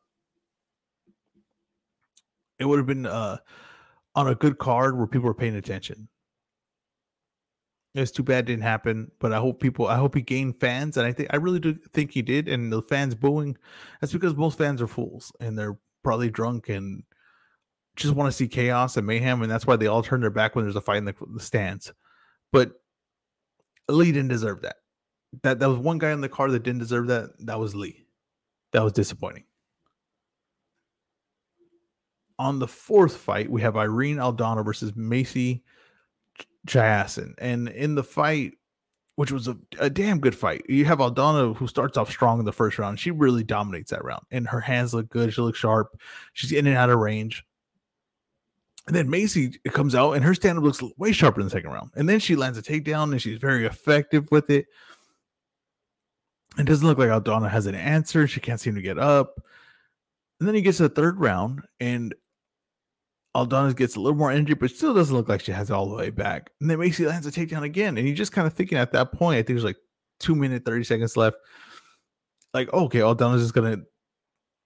it 2.59 2.65
would 2.65 2.79
have 2.79 2.87
been 2.87 3.07
uh 3.07 3.39
on 4.15 4.29
a 4.29 4.35
good 4.35 4.59
card 4.59 4.97
where 4.97 5.07
people 5.07 5.27
were 5.27 5.35
paying 5.35 5.57
attention. 5.57 6.09
It's 7.95 8.11
too 8.11 8.23
bad 8.23 8.41
it 8.41 8.47
didn't 8.53 8.63
happen, 8.63 9.11
but 9.21 9.33
I 9.33 9.39
hope 9.39 9.61
people. 9.61 9.87
I 9.87 9.97
hope 9.97 10.15
he 10.15 10.21
gained 10.21 10.61
fans, 10.61 10.99
and 10.99 11.07
I 11.07 11.13
think 11.13 11.31
I 11.33 11.37
really 11.37 11.61
do 11.61 11.75
think 11.95 12.13
he 12.13 12.21
did. 12.21 12.47
And 12.47 12.71
the 12.71 12.83
fans 12.83 13.15
booing, 13.15 13.57
that's 14.01 14.13
because 14.13 14.35
most 14.35 14.59
fans 14.59 14.83
are 14.83 14.87
fools 14.87 15.33
and 15.41 15.59
they're 15.59 15.79
probably 16.03 16.31
drunk 16.31 16.69
and 16.69 17.05
just 17.97 18.15
want 18.15 18.29
to 18.29 18.37
see 18.37 18.49
chaos 18.49 18.99
and 18.99 19.07
mayhem, 19.07 19.41
and 19.41 19.51
that's 19.51 19.67
why 19.67 19.77
they 19.77 19.87
all 19.87 20.03
turn 20.03 20.21
their 20.21 20.31
back 20.31 20.55
when 20.55 20.65
there's 20.65 20.77
a 20.77 20.81
fight 20.83 20.99
in 20.99 21.07
the, 21.07 21.15
the 21.35 21.41
stands. 21.41 21.93
But 22.53 22.73
Lee 23.89 24.13
didn't 24.13 24.29
deserve 24.29 24.61
that. 24.63 24.77
That 25.43 25.59
that 25.59 25.69
was 25.69 25.79
one 25.79 25.99
guy 25.99 26.13
in 26.13 26.21
the 26.21 26.29
car 26.29 26.51
that 26.51 26.63
didn't 26.63 26.81
deserve 26.81 27.09
that. 27.09 27.31
That 27.41 27.59
was 27.59 27.75
Lee. 27.75 28.05
That 28.73 28.83
was 28.83 28.93
disappointing. 28.93 29.45
On 32.39 32.59
the 32.59 32.69
fourth 32.69 33.17
fight, 33.17 33.51
we 33.51 33.63
have 33.63 33.77
Irene 33.77 34.17
Aldana 34.17 34.65
versus 34.65 34.95
Macy 34.95 35.65
Chiasson. 36.67 37.35
And 37.39 37.69
in 37.69 37.95
the 37.95 38.05
fight, 38.05 38.53
which 39.15 39.33
was 39.33 39.49
a, 39.49 39.57
a 39.79 39.89
damn 39.89 40.21
good 40.21 40.35
fight, 40.35 40.63
you 40.69 40.85
have 40.85 40.99
Aldana 40.99 41.57
who 41.57 41.67
starts 41.67 41.97
off 41.97 42.11
strong 42.11 42.39
in 42.39 42.45
the 42.45 42.53
first 42.53 42.79
round. 42.79 43.01
She 43.01 43.11
really 43.11 43.43
dominates 43.43 43.91
that 43.91 44.05
round, 44.05 44.25
and 44.31 44.47
her 44.49 44.61
hands 44.61 44.93
look 44.93 45.09
good. 45.09 45.33
She 45.33 45.41
looks 45.41 45.59
sharp. 45.59 45.99
She's 46.35 46.53
in 46.53 46.67
and 46.67 46.77
out 46.77 46.91
of 46.91 46.99
range. 46.99 47.45
And 48.87 48.95
then 48.95 49.09
Macy 49.11 49.59
comes 49.71 49.95
out, 49.95 50.13
and 50.13 50.25
her 50.25 50.35
stand 50.35 50.59
up 50.59 50.65
looks 50.65 50.83
way 50.99 51.13
sharper 51.13 51.41
in 51.41 51.47
the 51.47 51.51
second 51.51 51.71
round. 51.71 51.91
And 51.97 52.09
then 52.09 52.21
she 52.21 52.37
lands 52.37 52.59
a 52.59 52.63
takedown, 52.63 53.11
and 53.11 53.21
she's 53.21 53.39
very 53.39 53.65
effective 53.65 54.31
with 54.31 54.51
it. 54.51 54.67
It 56.59 56.65
doesn't 56.65 56.87
look 56.87 56.99
like 56.99 57.11
Aldana 57.11 57.51
has 57.51 57.67
an 57.67 57.75
answer. 57.75 58.27
She 58.27 58.41
can't 58.41 58.61
seem 58.61 58.75
to 58.77 58.83
get 58.83 58.99
up. 58.99 59.41
And 60.41 60.49
then 60.49 60.55
he 60.55 60.63
gets 60.63 60.79
to 60.79 60.85
the 60.85 60.95
third 60.95 61.19
round, 61.21 61.63
and 61.81 62.15
Aldana 63.37 63.77
gets 63.77 63.97
a 63.97 64.01
little 64.01 64.17
more 64.17 64.31
energy, 64.31 64.55
but 64.55 64.71
still 64.71 64.95
doesn't 64.95 65.15
look 65.15 65.29
like 65.29 65.43
she 65.43 65.53
has 65.53 65.69
it 65.69 65.75
all 65.75 65.89
the 65.89 65.97
way 65.97 66.11
back. 66.11 66.51
And 66.61 66.71
then 66.71 66.79
Macy 66.79 67.07
lands 67.07 67.27
a 67.27 67.31
takedown 67.31 67.63
again. 67.63 67.99
And 67.99 68.07
you're 68.07 68.17
just 68.17 68.33
kind 68.33 68.47
of 68.47 68.55
thinking 68.55 68.79
at 68.79 68.93
that 68.93 69.13
point, 69.13 69.37
I 69.37 69.39
think 69.39 69.49
there's 69.49 69.65
like 69.65 69.77
two 70.21 70.35
minute, 70.35 70.65
30 70.65 70.85
seconds 70.85 71.17
left. 71.17 71.37
Like, 72.55 72.73
okay, 72.73 73.01
Aldana's 73.01 73.43
just 73.43 73.55
gonna 73.55 73.83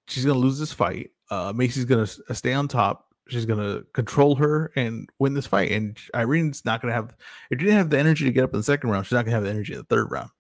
she's 0.07 0.25
gonna 0.25 0.39
lose 0.39 0.59
this 0.59 0.73
fight. 0.73 1.11
Uh 1.31 1.53
Macy's 1.55 1.85
gonna 1.85 2.07
stay 2.07 2.53
on 2.53 2.69
top. 2.69 3.09
She's 3.29 3.47
gonna 3.47 3.83
control 3.93 4.37
her 4.37 4.71
and 4.77 5.09
win 5.19 5.35
this 5.35 5.47
fight. 5.47 5.73
And 5.73 5.99
Irene's 6.15 6.65
not 6.65 6.81
gonna 6.81 6.95
have 6.95 7.17
if 7.51 7.59
she 7.59 7.67
didn't 7.67 7.79
have 7.79 7.91
the 7.91 7.99
energy 7.99 8.25
to 8.25 8.33
get 8.33 8.45
up 8.45 8.55
in 8.55 8.61
the 8.61 8.65
second 8.65 8.91
round, 8.91 9.07
she's 9.07 9.13
not 9.13 9.25
gonna 9.25 9.35
have 9.35 9.45
the 9.45 9.51
energy 9.51 9.73
in 9.73 9.81
the 9.81 9.85
third 9.85 10.13
round. 10.13 10.31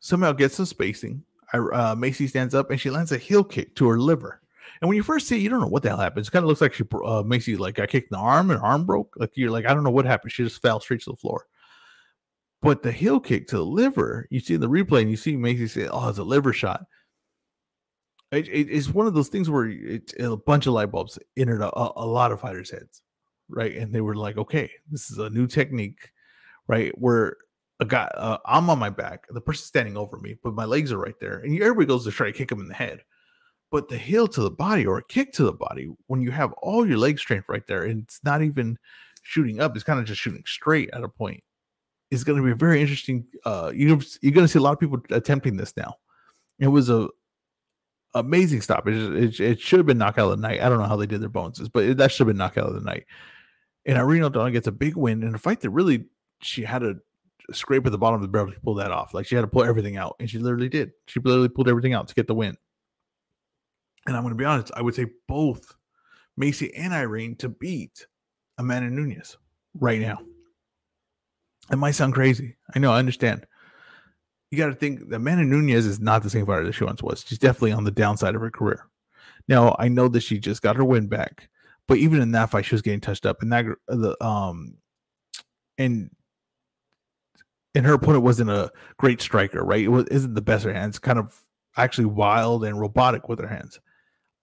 Somehow 0.00 0.32
gets 0.32 0.56
some 0.56 0.66
spacing. 0.66 1.22
Uh, 1.52 1.94
Macy 1.96 2.26
stands 2.26 2.54
up 2.54 2.70
and 2.70 2.80
she 2.80 2.90
lands 2.90 3.12
a 3.12 3.18
heel 3.18 3.44
kick 3.44 3.74
to 3.76 3.88
her 3.88 3.98
liver. 3.98 4.40
And 4.80 4.88
when 4.88 4.96
you 4.96 5.02
first 5.02 5.26
see 5.26 5.36
it, 5.36 5.42
you 5.42 5.48
don't 5.48 5.60
know 5.60 5.66
what 5.66 5.82
the 5.82 5.90
hell 5.90 5.98
happened. 5.98 6.26
It 6.26 6.30
kind 6.30 6.42
of 6.42 6.48
looks 6.48 6.60
like 6.60 6.72
she 6.72 6.84
uh, 7.04 7.22
you 7.28 7.58
like 7.58 7.78
I 7.78 7.86
kicked 7.86 8.10
in 8.10 8.16
the 8.16 8.22
arm 8.22 8.50
and 8.50 8.60
arm 8.60 8.86
broke. 8.86 9.14
Like 9.16 9.32
you're 9.34 9.50
like, 9.50 9.66
I 9.66 9.74
don't 9.74 9.84
know 9.84 9.90
what 9.90 10.06
happened. 10.06 10.32
She 10.32 10.44
just 10.44 10.62
fell 10.62 10.80
straight 10.80 11.02
to 11.02 11.10
the 11.10 11.16
floor. 11.16 11.46
But 12.62 12.82
the 12.82 12.92
heel 12.92 13.20
kick 13.20 13.46
to 13.48 13.56
the 13.56 13.64
liver, 13.64 14.26
you 14.30 14.40
see 14.40 14.54
in 14.54 14.60
the 14.60 14.68
replay 14.68 15.02
and 15.02 15.10
you 15.10 15.16
see 15.16 15.36
Macy 15.36 15.66
say, 15.66 15.88
Oh, 15.90 16.08
it's 16.08 16.18
a 16.18 16.24
liver 16.24 16.52
shot. 16.52 16.84
It, 18.32 18.48
it, 18.48 18.68
it's 18.70 18.88
one 18.88 19.06
of 19.06 19.14
those 19.14 19.28
things 19.28 19.50
where 19.50 19.66
it, 19.68 20.14
a 20.20 20.36
bunch 20.36 20.66
of 20.66 20.74
light 20.74 20.92
bulbs 20.92 21.18
entered 21.36 21.62
a, 21.62 21.70
a 21.74 22.06
lot 22.06 22.30
of 22.30 22.40
fighters' 22.40 22.70
heads, 22.70 23.02
right? 23.48 23.74
And 23.74 23.92
they 23.92 24.00
were 24.00 24.14
like, 24.14 24.38
okay, 24.38 24.70
this 24.88 25.10
is 25.10 25.18
a 25.18 25.30
new 25.30 25.48
technique, 25.48 26.12
right? 26.68 26.96
Where 26.96 27.36
a 27.80 27.84
guy, 27.86 28.10
uh, 28.14 28.38
I'm 28.44 28.68
on 28.68 28.78
my 28.78 28.90
back, 28.90 29.26
the 29.30 29.40
person's 29.40 29.66
standing 29.66 29.96
over 29.96 30.18
me, 30.18 30.36
but 30.44 30.54
my 30.54 30.66
legs 30.66 30.92
are 30.92 30.98
right 30.98 31.18
there, 31.18 31.38
and 31.38 31.60
everybody 31.60 31.86
goes 31.86 32.04
to 32.04 32.10
try 32.10 32.26
to 32.26 32.32
kick 32.32 32.52
him 32.52 32.60
in 32.60 32.68
the 32.68 32.74
head. 32.74 33.02
But 33.70 33.88
the 33.88 33.96
heel 33.96 34.28
to 34.28 34.42
the 34.42 34.50
body 34.50 34.84
or 34.86 34.98
a 34.98 35.04
kick 35.04 35.32
to 35.34 35.44
the 35.44 35.52
body, 35.52 35.88
when 36.06 36.20
you 36.20 36.30
have 36.30 36.52
all 36.54 36.86
your 36.86 36.98
leg 36.98 37.18
strength 37.18 37.48
right 37.48 37.66
there, 37.66 37.84
and 37.84 38.02
it's 38.02 38.20
not 38.22 38.42
even 38.42 38.78
shooting 39.22 39.60
up, 39.60 39.74
it's 39.74 39.84
kind 39.84 39.98
of 39.98 40.04
just 40.04 40.20
shooting 40.20 40.42
straight 40.44 40.90
at 40.92 41.04
a 41.04 41.08
point, 41.08 41.42
is 42.10 42.24
going 42.24 42.38
to 42.38 42.44
be 42.44 42.52
a 42.52 42.56
very 42.56 42.80
interesting. 42.80 43.26
Uh, 43.44 43.72
you 43.74 44.00
you're 44.20 44.32
going 44.32 44.46
to 44.46 44.48
see 44.48 44.58
a 44.58 44.62
lot 44.62 44.72
of 44.72 44.80
people 44.80 45.00
attempting 45.10 45.56
this 45.56 45.76
now. 45.76 45.94
It 46.58 46.68
was 46.68 46.90
a 46.90 47.08
amazing 48.14 48.60
stop. 48.60 48.88
It, 48.88 48.94
it, 48.94 49.40
it, 49.40 49.60
should 49.60 49.78
have 49.78 49.86
been 49.86 49.98
knockout 49.98 50.32
of 50.32 50.38
the 50.38 50.48
night. 50.48 50.60
I 50.60 50.68
don't 50.68 50.78
know 50.78 50.88
how 50.88 50.96
they 50.96 51.06
did 51.06 51.22
their 51.22 51.28
bonuses, 51.28 51.68
but 51.68 51.84
it, 51.84 51.96
that 51.98 52.10
should 52.10 52.26
have 52.26 52.34
been 52.34 52.36
knockout 52.36 52.66
of 52.66 52.74
the 52.74 52.80
night. 52.80 53.06
And 53.86 53.96
Irene 53.96 54.22
Aldana 54.22 54.52
gets 54.52 54.66
a 54.66 54.72
big 54.72 54.96
win 54.96 55.22
in 55.22 55.34
a 55.34 55.38
fight 55.38 55.60
that 55.60 55.70
really 55.70 56.06
she 56.42 56.64
had 56.64 56.80
to 56.80 56.98
scrape 57.52 57.86
at 57.86 57.92
the 57.92 57.98
bottom 57.98 58.16
of 58.16 58.22
the 58.22 58.28
barrel 58.28 58.52
to 58.52 58.60
pull 58.60 58.74
that 58.74 58.90
off. 58.90 59.14
Like 59.14 59.26
she 59.26 59.34
had 59.34 59.42
to 59.42 59.48
pull 59.48 59.64
everything 59.64 59.96
out, 59.96 60.16
and 60.20 60.28
she 60.28 60.38
literally 60.38 60.68
did. 60.68 60.92
She 61.06 61.20
literally 61.20 61.48
pulled 61.48 61.68
everything 61.68 61.94
out 61.94 62.08
to 62.08 62.14
get 62.14 62.26
the 62.26 62.34
win 62.34 62.56
and 64.06 64.16
I'm 64.16 64.22
going 64.22 64.34
to 64.34 64.38
be 64.38 64.44
honest, 64.44 64.72
I 64.74 64.82
would 64.82 64.94
say 64.94 65.06
both 65.28 65.74
Macy 66.36 66.74
and 66.74 66.92
Irene 66.92 67.36
to 67.36 67.48
beat 67.48 68.06
Amanda 68.58 68.90
Nunes 68.90 69.36
right 69.74 70.00
now. 70.00 70.18
It 71.70 71.76
might 71.76 71.92
sound 71.92 72.14
crazy. 72.14 72.56
I 72.74 72.78
know, 72.78 72.92
I 72.92 72.98
understand. 72.98 73.46
You 74.50 74.58
got 74.58 74.66
to 74.66 74.74
think 74.74 75.08
that 75.08 75.16
Amanda 75.16 75.44
Nunes 75.44 75.86
is 75.86 76.00
not 76.00 76.22
the 76.22 76.30
same 76.30 76.46
fighter 76.46 76.64
that 76.64 76.72
she 76.72 76.84
once 76.84 77.02
was. 77.02 77.24
She's 77.26 77.38
definitely 77.38 77.72
on 77.72 77.84
the 77.84 77.92
downside 77.92 78.34
of 78.34 78.40
her 78.40 78.50
career. 78.50 78.86
Now, 79.46 79.76
I 79.78 79.88
know 79.88 80.08
that 80.08 80.20
she 80.20 80.38
just 80.38 80.62
got 80.62 80.76
her 80.76 80.84
win 80.84 81.06
back, 81.06 81.48
but 81.86 81.98
even 81.98 82.20
in 82.20 82.32
that 82.32 82.50
fight, 82.50 82.64
she 82.64 82.74
was 82.74 82.82
getting 82.82 83.00
touched 83.00 83.26
up. 83.26 83.42
And 83.42 83.52
that, 83.52 83.64
the, 83.86 84.16
um, 84.24 84.76
and, 85.78 86.10
and 87.74 87.86
her 87.86 87.94
opponent 87.94 88.24
wasn't 88.24 88.50
a 88.50 88.70
great 88.96 89.20
striker, 89.20 89.64
right? 89.64 89.84
It 89.84 89.88
was, 89.88 90.06
isn't 90.06 90.34
the 90.34 90.42
best 90.42 90.64
of 90.64 90.72
her 90.72 90.78
hands, 90.78 90.98
kind 90.98 91.18
of 91.18 91.40
actually 91.76 92.06
wild 92.06 92.64
and 92.64 92.80
robotic 92.80 93.28
with 93.28 93.38
her 93.38 93.46
hands. 93.46 93.80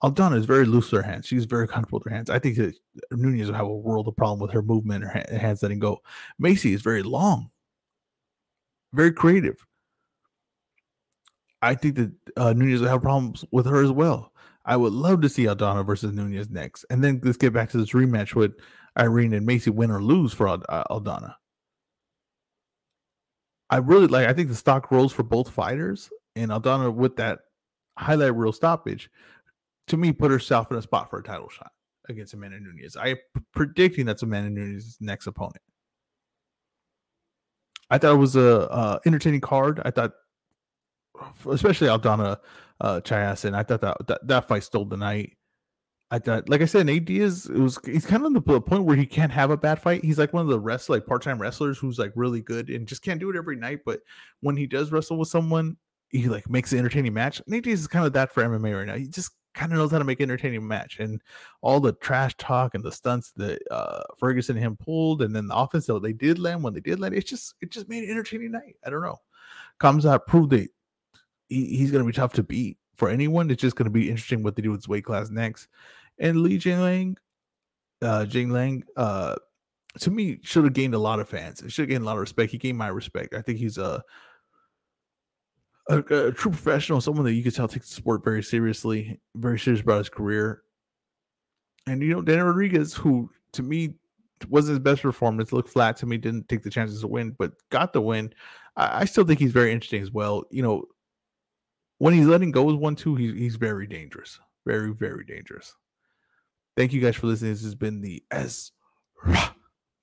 Aldana 0.02 0.38
is 0.38 0.46
very 0.46 0.64
loose 0.64 0.92
with 0.92 1.02
her 1.02 1.10
hands. 1.10 1.26
She's 1.26 1.44
very 1.44 1.66
comfortable 1.66 1.98
with 1.98 2.10
her 2.10 2.14
hands. 2.14 2.30
I 2.30 2.38
think 2.38 2.56
that 2.56 2.74
Nunes 3.10 3.48
will 3.48 3.54
have 3.54 3.66
a 3.66 3.76
world 3.76 4.06
of 4.06 4.16
problem 4.16 4.40
with 4.40 4.52
her 4.52 4.62
movement, 4.62 5.04
her 5.04 5.24
hands 5.36 5.62
letting 5.62 5.80
go. 5.80 5.98
Macy 6.38 6.72
is 6.72 6.82
very 6.82 7.02
long, 7.02 7.50
very 8.92 9.12
creative. 9.12 9.56
I 11.60 11.74
think 11.74 11.96
that 11.96 12.12
uh, 12.36 12.52
Nunes 12.52 12.80
will 12.80 12.88
have 12.88 13.02
problems 13.02 13.44
with 13.50 13.66
her 13.66 13.82
as 13.82 13.90
well. 13.90 14.32
I 14.64 14.76
would 14.76 14.92
love 14.92 15.20
to 15.22 15.28
see 15.28 15.44
Aldana 15.44 15.84
versus 15.84 16.12
Nunes 16.12 16.50
next, 16.50 16.84
and 16.90 17.02
then 17.02 17.20
let's 17.24 17.38
get 17.38 17.52
back 17.52 17.70
to 17.70 17.78
this 17.78 17.90
rematch 17.90 18.34
with 18.34 18.52
Irene 18.98 19.32
and 19.32 19.46
Macy, 19.46 19.70
win 19.70 19.90
or 19.90 20.02
lose 20.02 20.32
for 20.32 20.46
uh, 20.46 20.84
Aldana. 20.90 21.34
I 23.70 23.76
really 23.76 24.06
like. 24.06 24.26
I 24.26 24.32
think 24.32 24.48
the 24.48 24.54
stock 24.54 24.90
rose 24.90 25.12
for 25.12 25.22
both 25.22 25.50
fighters, 25.50 26.10
and 26.36 26.50
Aldana 26.50 26.92
with 26.92 27.16
that 27.16 27.40
highlight 27.96 28.34
reel 28.34 28.52
stoppage 28.52 29.10
to 29.88 29.96
me, 29.96 30.12
put 30.12 30.30
herself 30.30 30.70
in 30.70 30.76
a 30.76 30.82
spot 30.82 31.10
for 31.10 31.18
a 31.18 31.22
title 31.22 31.48
shot 31.48 31.72
against 32.08 32.34
Amanda 32.34 32.60
Nunes. 32.60 32.96
I 32.96 33.08
am 33.08 33.16
predicting 33.52 34.06
that's 34.06 34.22
Amanda 34.22 34.50
Nunes' 34.50 34.96
next 35.00 35.26
opponent. 35.26 35.62
I 37.90 37.98
thought 37.98 38.14
it 38.14 38.18
was 38.18 38.36
a 38.36 38.70
uh, 38.70 38.98
entertaining 39.06 39.40
card. 39.40 39.80
I 39.84 39.90
thought, 39.90 40.12
especially 41.46 41.88
Aldana 41.88 42.38
uh, 42.80 43.00
Chiasson, 43.00 43.54
I 43.54 43.62
thought 43.62 43.80
that, 43.80 43.96
that 44.06 44.26
that 44.28 44.48
fight 44.48 44.62
stole 44.62 44.84
the 44.84 44.96
night. 44.96 45.37
I 46.10 46.18
thought, 46.18 46.48
like 46.48 46.62
I 46.62 46.64
said, 46.64 46.86
Nate 46.86 47.04
Diaz, 47.04 47.46
it 47.46 47.58
was 47.58 47.78
he's 47.84 48.06
kind 48.06 48.24
of 48.24 48.32
the 48.32 48.60
point 48.60 48.84
where 48.84 48.96
he 48.96 49.04
can't 49.04 49.32
have 49.32 49.50
a 49.50 49.56
bad 49.58 49.80
fight. 49.80 50.02
He's 50.02 50.18
like 50.18 50.32
one 50.32 50.42
of 50.42 50.48
the 50.48 50.58
rest 50.58 50.88
like 50.88 51.06
part 51.06 51.22
time 51.22 51.40
wrestlers 51.40 51.78
who's 51.78 51.98
like 51.98 52.12
really 52.14 52.40
good 52.40 52.70
and 52.70 52.86
just 52.86 53.02
can't 53.02 53.20
do 53.20 53.28
it 53.28 53.36
every 53.36 53.56
night. 53.56 53.80
But 53.84 54.00
when 54.40 54.56
he 54.56 54.66
does 54.66 54.90
wrestle 54.90 55.18
with 55.18 55.28
someone, 55.28 55.76
he 56.08 56.28
like 56.28 56.48
makes 56.48 56.72
an 56.72 56.78
entertaining 56.78 57.12
match. 57.12 57.42
Nate 57.46 57.64
Diaz 57.64 57.80
is 57.80 57.86
kind 57.86 58.06
of 58.06 58.14
that 58.14 58.32
for 58.32 58.42
MMA 58.42 58.74
right 58.74 58.86
now. 58.86 58.96
He 58.96 59.06
just 59.06 59.32
kind 59.52 59.72
of 59.72 59.78
knows 59.78 59.90
how 59.90 59.98
to 59.98 60.04
make 60.04 60.20
entertaining 60.22 60.66
match. 60.66 60.98
And 60.98 61.20
all 61.60 61.80
the 61.80 61.92
trash 61.92 62.34
talk 62.38 62.74
and 62.74 62.82
the 62.82 62.92
stunts 62.92 63.32
that 63.32 63.60
uh, 63.70 64.04
Ferguson 64.18 64.56
and 64.56 64.64
him 64.64 64.76
pulled, 64.76 65.20
and 65.20 65.36
then 65.36 65.48
the 65.48 65.56
offense 65.56 65.86
that 65.86 66.02
they 66.02 66.14
did 66.14 66.38
land 66.38 66.62
when 66.62 66.72
they 66.72 66.80
did 66.80 67.00
land, 67.00 67.14
it's 67.14 67.28
just 67.28 67.54
it 67.60 67.70
just 67.70 67.88
made 67.88 68.04
an 68.04 68.10
entertaining 68.10 68.52
night. 68.52 68.76
I 68.86 68.88
don't 68.88 69.02
know. 69.02 69.18
Khamzat 69.80 70.26
proved 70.26 70.50
that 70.50 70.68
he, 71.48 71.66
he's 71.76 71.90
going 71.90 72.02
to 72.02 72.10
be 72.10 72.16
tough 72.16 72.32
to 72.34 72.42
beat 72.42 72.78
for 72.98 73.08
anyone. 73.08 73.50
It's 73.50 73.62
just 73.62 73.76
going 73.76 73.84
to 73.84 73.90
be 73.90 74.10
interesting 74.10 74.42
what 74.42 74.56
they 74.56 74.62
do 74.62 74.72
with 74.72 74.80
his 74.80 74.88
weight 74.88 75.04
class 75.04 75.30
next. 75.30 75.68
And 76.18 76.42
Li 76.42 76.58
Jingliang, 76.58 77.16
uh, 78.02 78.26
Jing 78.26 78.50
Lang, 78.50 78.82
uh, 78.96 79.36
to 80.00 80.10
me, 80.10 80.40
should 80.42 80.64
have 80.64 80.74
gained 80.74 80.94
a 80.94 80.98
lot 80.98 81.20
of 81.20 81.28
fans. 81.28 81.62
It 81.62 81.72
should 81.72 81.82
have 81.82 81.90
gained 81.90 82.02
a 82.02 82.06
lot 82.06 82.14
of 82.14 82.20
respect. 82.20 82.52
He 82.52 82.58
gained 82.58 82.76
my 82.76 82.88
respect. 82.88 83.34
I 83.34 83.40
think 83.40 83.58
he's 83.58 83.78
a 83.78 84.04
a, 85.88 85.98
a, 85.98 86.32
true 86.32 86.50
professional, 86.50 87.00
someone 87.00 87.24
that 87.24 87.32
you 87.32 87.42
could 87.42 87.54
tell 87.54 87.66
takes 87.66 87.88
the 87.88 87.94
sport 87.94 88.22
very 88.22 88.42
seriously, 88.42 89.18
very 89.34 89.58
serious 89.58 89.80
about 89.80 89.98
his 89.98 90.10
career. 90.10 90.62
And 91.86 92.02
you 92.02 92.12
know, 92.12 92.20
Daniel 92.20 92.48
Rodriguez, 92.48 92.92
who 92.92 93.30
to 93.52 93.62
me 93.62 93.94
wasn't 94.48 94.74
his 94.74 94.80
best 94.80 95.02
performance, 95.02 95.52
looked 95.52 95.70
flat 95.70 95.96
to 95.98 96.06
me, 96.06 96.18
didn't 96.18 96.48
take 96.48 96.62
the 96.62 96.70
chances 96.70 97.00
to 97.00 97.06
win, 97.06 97.34
but 97.38 97.52
got 97.70 97.92
the 97.92 98.02
win. 98.02 98.34
I, 98.76 99.00
I 99.00 99.04
still 99.06 99.24
think 99.24 99.38
he's 99.38 99.52
very 99.52 99.72
interesting 99.72 100.02
as 100.02 100.12
well. 100.12 100.44
You 100.50 100.62
know, 100.62 100.84
when 101.98 102.14
he's 102.14 102.26
letting 102.26 102.50
go 102.50 102.62
with 102.64 102.76
one 102.76 102.96
two, 102.96 103.14
he's 103.16 103.34
he's 103.34 103.56
very 103.56 103.86
dangerous, 103.86 104.38
very 104.66 104.92
very 104.92 105.24
dangerous. 105.24 105.74
Thank 106.76 106.92
you 106.92 107.00
guys 107.00 107.16
for 107.16 107.26
listening. 107.26 107.52
This 107.52 107.62
has 107.64 107.74
been 107.74 108.00
the 108.00 108.22
S 108.30 108.70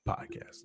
podcast. 0.07 0.63